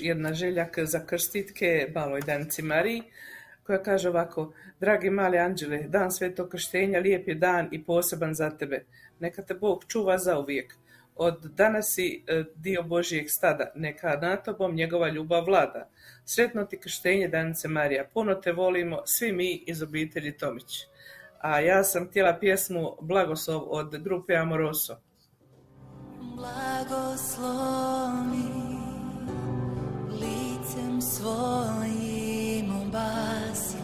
[0.00, 3.02] Jedna željak za krstitke maloj Danici Mariji,
[3.62, 8.50] koja kaže ovako, dragi mali anđele, dan svetog krštenja lijep je dan i poseban za
[8.50, 8.84] tebe.
[9.20, 10.74] Neka te Bog čuva zauvijek.
[11.16, 15.88] Od danas si e, dio Božijeg stada, neka nad tobom njegova ljubav vlada.
[16.24, 20.86] Sretno ti krštenje Danice Marija, puno te volimo, svi mi iz obitelji Tomić.
[21.38, 24.96] A ja sam htjela pjesmu Blagoslov od grupe Amoroso.
[26.36, 27.84] Blagoslovi
[30.74, 33.80] licem svojim obasja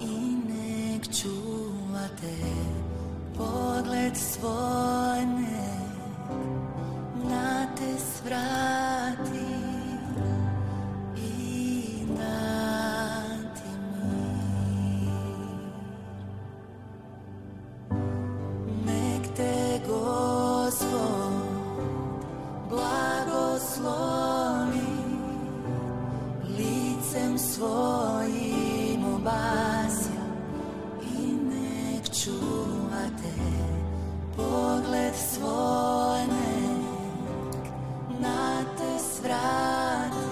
[0.00, 2.36] i nek čuvate
[3.36, 5.26] pogled svoj
[7.30, 9.44] na te svrati
[11.16, 15.08] i dati mi.
[18.86, 21.32] Nek te Gospod
[22.70, 24.33] blagoslovi
[27.14, 30.24] srcem svojim obasja
[31.02, 33.32] i nek čuva te
[34.36, 37.66] pogled svoj nek
[38.20, 40.23] na te svrati.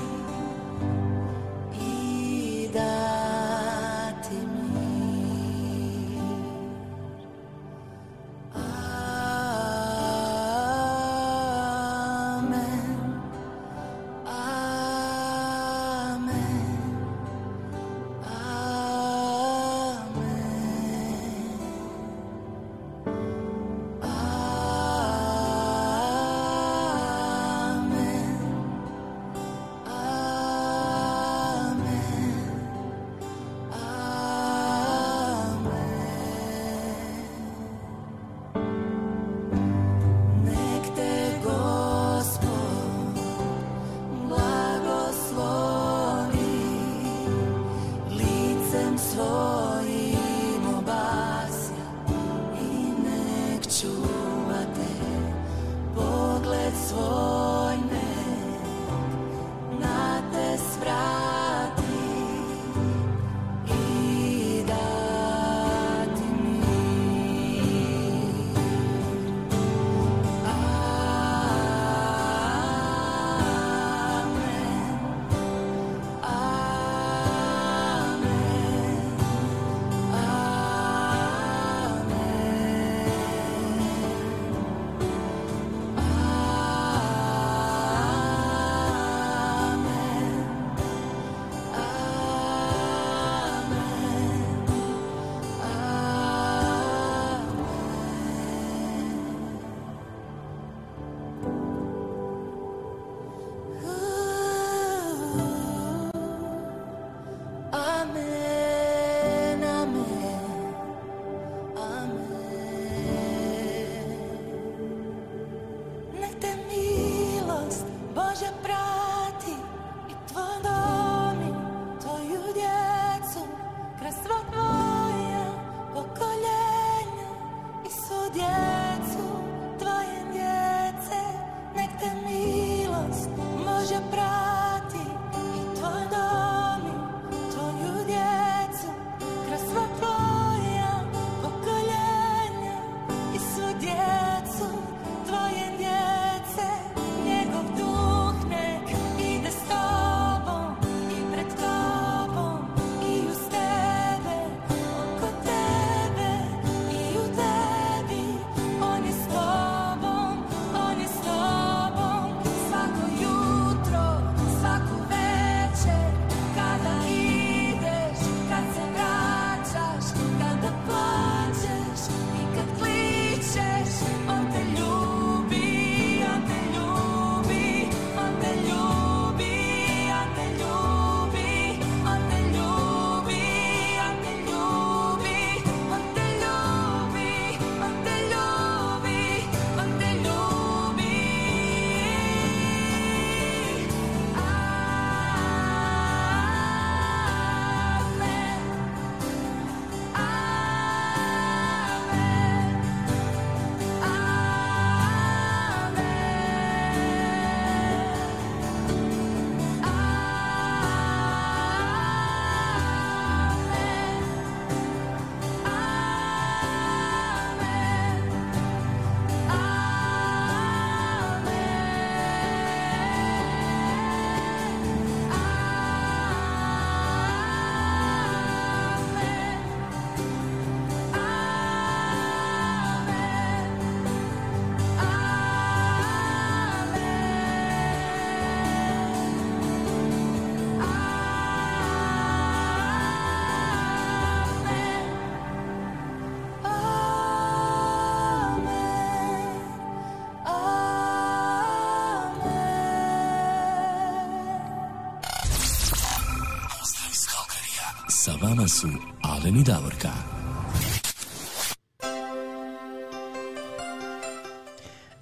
[258.57, 258.89] Vama su
[259.23, 260.09] Alen i Davorka.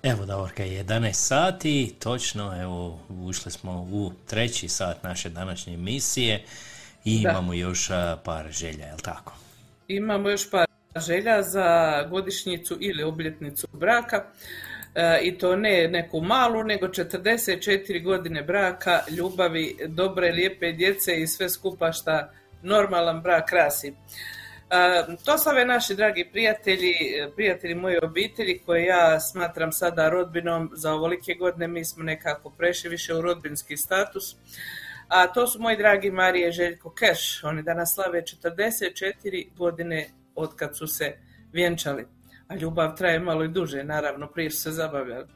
[0.03, 6.45] Evo Davorka, 11 sati, točno, evo, ušli smo u treći sat naše današnje emisije
[7.05, 7.31] i Da.
[7.31, 7.91] imamo još
[8.25, 9.33] par želja, jel tako?
[9.89, 10.67] Imamo još par
[11.07, 14.25] želja za godišnjicu ili obljetnicu braka.
[14.95, 21.27] E, I to ne neku malu, nego 44 godine braka, ljubavi, dobre, lijepe djece i
[21.27, 22.33] sve skupa šta
[22.63, 23.89] normalan brak krasi.
[23.89, 23.95] E,
[25.25, 26.95] To su ove naši dragi prijatelji,
[27.37, 31.69] prijatelji moje obitelji koje ja smatram sada rodbinom za ovolike godine.
[31.69, 34.37] Mi smo nekako prešli više u rodbinski status.
[35.09, 37.45] A to su moji dragi Marije Željko Keš.
[37.45, 41.17] Oni danas slave 44 godine od kad su se
[41.53, 42.07] vjenčali.
[42.49, 45.27] A ljubav traje malo i duže, naravno, prije su se zabavljali.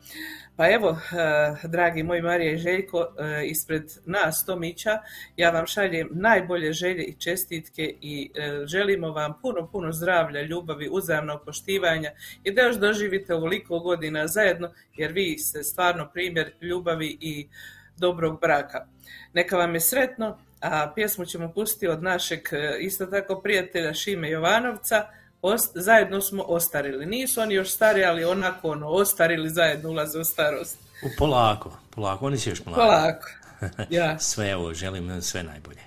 [0.56, 4.98] Pa evo, eh, dragi moji Marija i Željko, eh, ispred nas, Tomića,
[5.36, 10.88] ja vam šaljem najbolje želje i čestitke i eh, želimo vam puno, puno zdravlja, ljubavi,
[10.92, 12.10] uzajamnog poštivanja
[12.44, 17.48] i da još doživite ovoliko godina zajedno, jer vi ste stvarno primjer ljubavi i
[17.96, 18.86] dobrog braka.
[19.32, 22.40] Neka vam je sretno, a pjesmu ćemo pustiti od našeg
[22.80, 25.06] isto tako prijatelja Šime Jovanovca,
[25.44, 27.06] Ost- zajedno smo ostarili.
[27.06, 30.78] Nisu oni još stari, ali onako ono, ostarili zajedno ulaze u starost.
[31.02, 32.80] U polako, polako, oni će još mladi.
[32.80, 33.28] Polako.
[33.90, 34.18] Ja.
[34.18, 35.80] sve, evo, želim sve najbolje.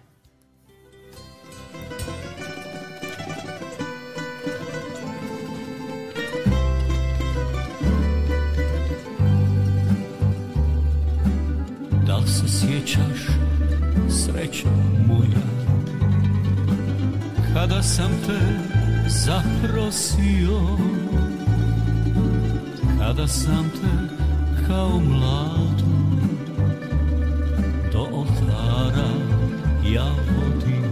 [12.05, 13.27] Da li se sjećaš
[14.09, 14.67] srećo
[15.07, 15.41] moja
[17.53, 18.76] Kada sam te
[19.09, 20.77] zaprosio.
[22.99, 24.17] Kada sam te
[24.67, 25.85] kao mladu
[27.91, 29.09] Do oltara
[29.93, 30.91] ja vodio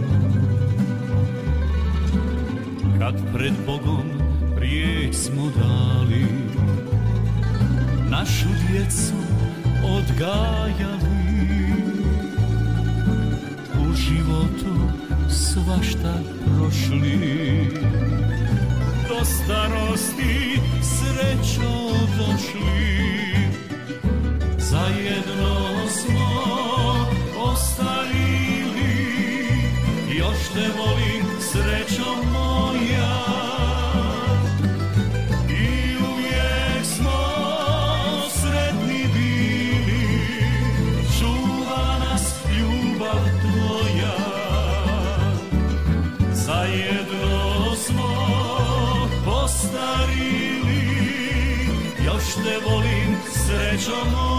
[2.98, 4.10] Kad pred Bogom
[4.58, 6.26] riječ smo dali
[8.10, 9.14] Našu djecu
[9.84, 11.15] odgajali
[15.36, 16.14] svašta
[16.44, 17.68] prošli.
[19.08, 23.06] Do starosti srećo došli.
[24.58, 26.28] Zajedno smo
[27.38, 28.96] ostarili.
[30.18, 33.25] Još te volim srećo moja
[53.86, 54.35] Somos.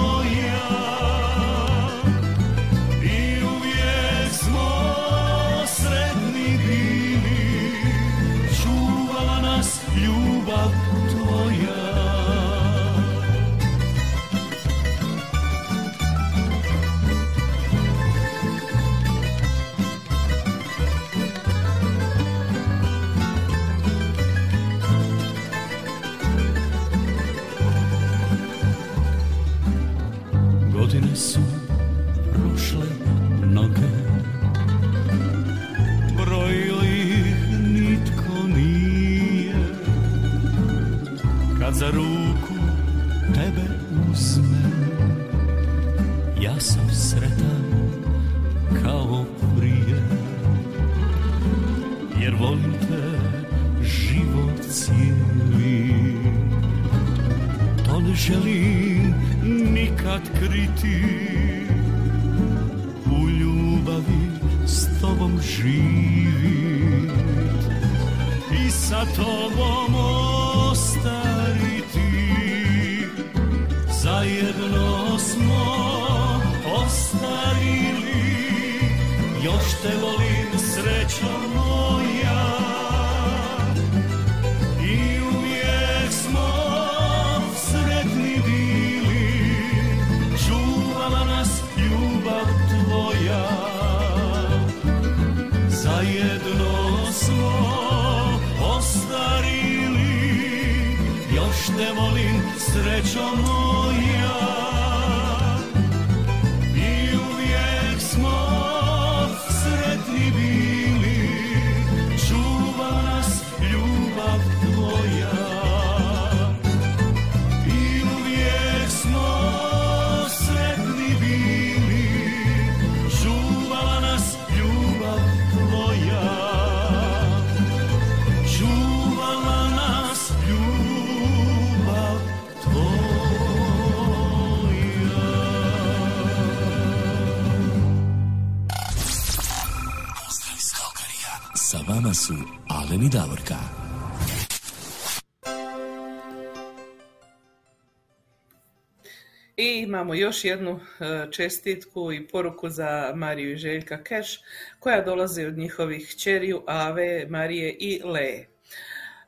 [149.98, 154.40] imamo još jednu e, čestitku i poruku za Mariju i Željka Keš
[154.80, 158.50] koja dolazi od njihovih čeriju Ave, Marije i Leje.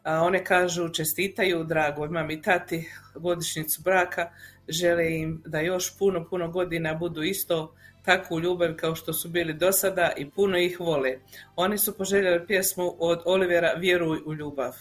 [0.03, 4.31] One kažu čestitaju dragoj mami tati godišnjicu braka,
[4.67, 7.75] žele im da još puno, puno godina budu isto
[8.05, 11.19] takvu ljubav kao što su bili do sada i puno ih vole.
[11.55, 14.75] Oni su poželjeli pjesmu od Olivera Vjeruj u ljubav.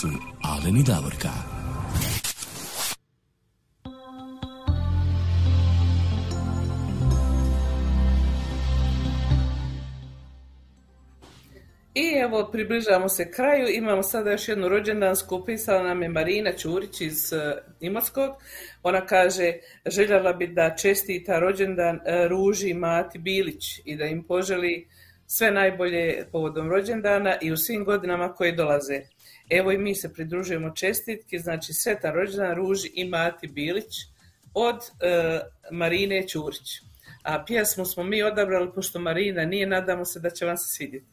[0.00, 0.08] Su
[0.42, 1.28] Alen i Davorka.
[11.94, 13.68] I evo, približavamo se kraju.
[13.68, 15.44] Imamo sada još jednu rođendansku.
[15.46, 18.30] Pisala nam je Marina Ćurić iz e, Imotskog.
[18.82, 19.52] Ona kaže,
[19.86, 24.88] željela bi da čestita rođendan e, Ruži Mati Bilić i da im poželi
[25.26, 29.00] sve najbolje povodom rođendana i u svim godinama koje dolaze.
[29.50, 33.94] Evo i mi se pridružujemo čestitki, znači sretan rođendan Ruži i Mati Bilić
[34.54, 35.40] od e,
[35.70, 36.80] Marine Ćurić.
[37.22, 41.06] A pjesmu smo mi odabrali, pošto Marina nije, nadamo se da će vam se svidjeti.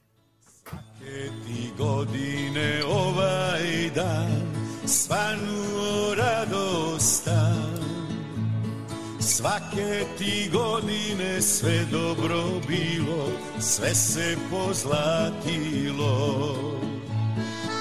[1.46, 4.42] ti godine ovaj dan
[4.86, 7.78] svanuo radostan
[9.20, 16.18] Svake ti godine sve dobro bilo, sve se pozlatilo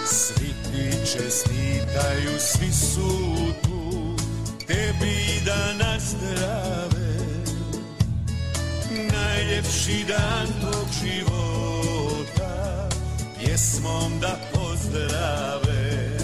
[0.07, 0.46] Svi
[0.77, 4.17] ti čestitaju, svi su tu,
[4.67, 7.17] tebi da nazdrave.
[9.13, 12.89] Najljepši dan tog života
[13.39, 16.19] Pjesmom da pozdrave.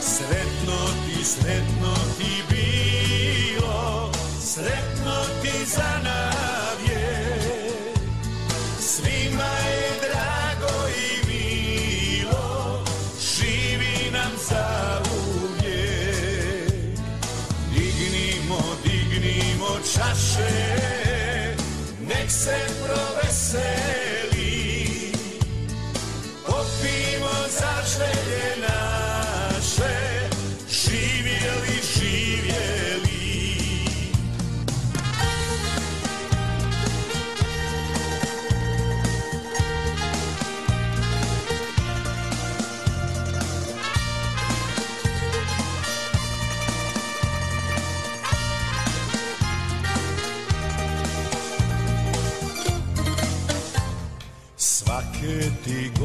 [0.00, 6.05] Sretno ti, sretno ti bilo Sretno ti za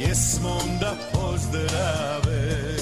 [0.00, 2.76] Pjesmom da pozdrave.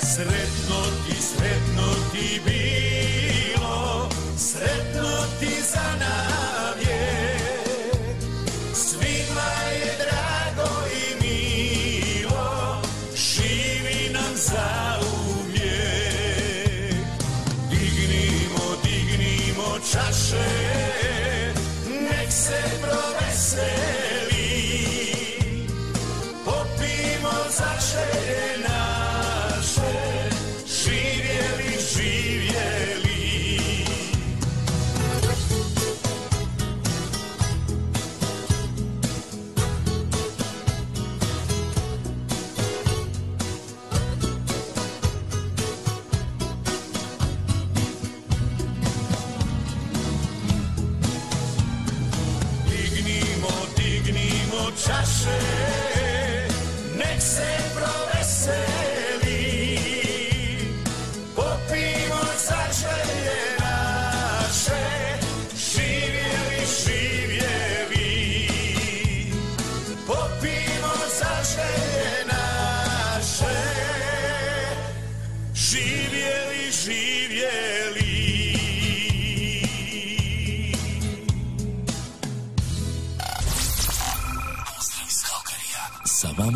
[0.00, 5.08] Sretno ti, sretno ti bilo Sretno
[5.40, 6.27] ti za navje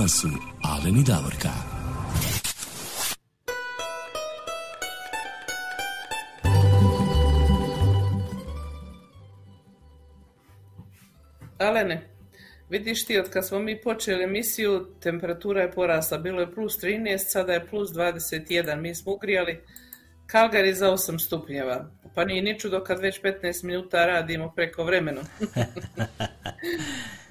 [0.03, 0.29] Vama su
[0.63, 1.49] Alen i Davorka.
[11.59, 12.09] Alene,
[12.69, 16.19] vidiš ti, od kad smo mi počeli emisiju, temperatura je porasla.
[16.19, 18.81] Bilo je plus 13, sada je plus 21.
[18.81, 19.61] Mi smo ugrijali
[20.27, 21.91] Kalgari za 8 stupnjeva.
[22.15, 25.21] Pa nije ni čudo kad već 15 minuta radimo preko vremenu.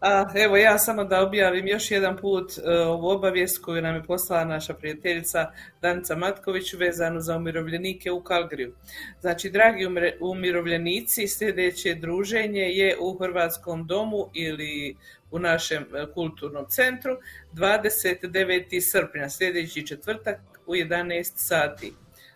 [0.00, 4.04] A, evo ja samo da objavim još jedan put e, ovu obavijest koju nam je
[4.04, 5.52] poslala naša prijateljica
[5.82, 8.74] Danica Matković vezano za umirovljenike u Kalgriju.
[9.20, 9.86] Znači, dragi
[10.20, 14.96] umirovljenici, sljedeće druženje je u Hrvatskom domu ili
[15.30, 17.16] u našem e, kulturnom centru
[17.52, 18.80] 29.
[18.80, 21.92] srpnja, sljedeći četvrtak u 11 sati.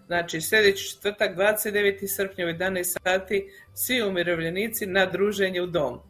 [0.06, 2.06] Znači, sljedeći četvrtak 29.
[2.16, 6.02] srpnja u 11 sati svi umirovljenici na druženje u domu.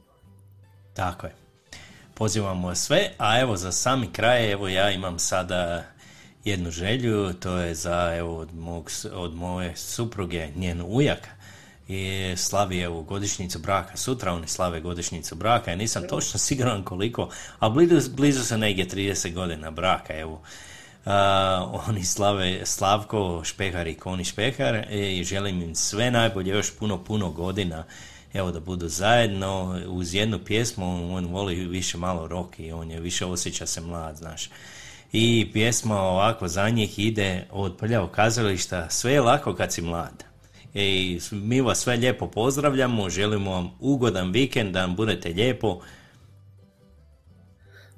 [0.95, 1.44] Tako je.
[2.15, 5.85] Pozivamo sve, a evo za sami kraj, evo ja imam sada
[6.45, 11.29] jednu želju, to je za evo od, mog, od moje supruge, njen ujak.
[11.89, 13.97] I slavi evo godišnjicu braka.
[13.97, 15.73] Sutra, oni slave godišnjicu braka.
[15.73, 20.43] I nisam točno siguran koliko, a blizu, blizu se negdje 30 godina braka, evo.
[21.05, 27.05] A, oni slave Slavko Špehar i Koni Špehar i želim im sve najbolje, još puno,
[27.05, 27.85] puno godina
[28.35, 33.01] evo da budu zajedno uz jednu pjesmu, on voli više malo rock i on je
[33.01, 34.51] više osjeća se mlad, znaš.
[35.13, 40.25] I pjesma ovako za njih ide od prljavog kazališta, sve je lako kad si mlad.
[40.75, 45.81] I mi vas sve lijepo pozdravljamo, želimo vam ugodan vikend, da vam budete lijepo.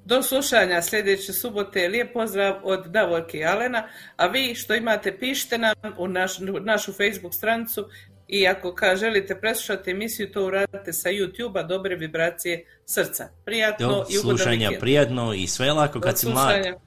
[0.05, 1.89] Do slušanja sljedeće subote.
[1.89, 3.89] Lijep pozdrav od Davorke i Alena.
[4.17, 7.89] A vi što imate pišite nam u naš- našu Facebook stranicu
[8.29, 13.29] i ako ka želite preslušati emisiju, to uradite sa YouTube-a dobre vibracije srca.
[13.45, 14.81] Prijatno Do i ugodan slušanja vikend.
[14.81, 16.55] prijatno i sve lako Do kad si mlad.
[16.55, 16.86] slušanja.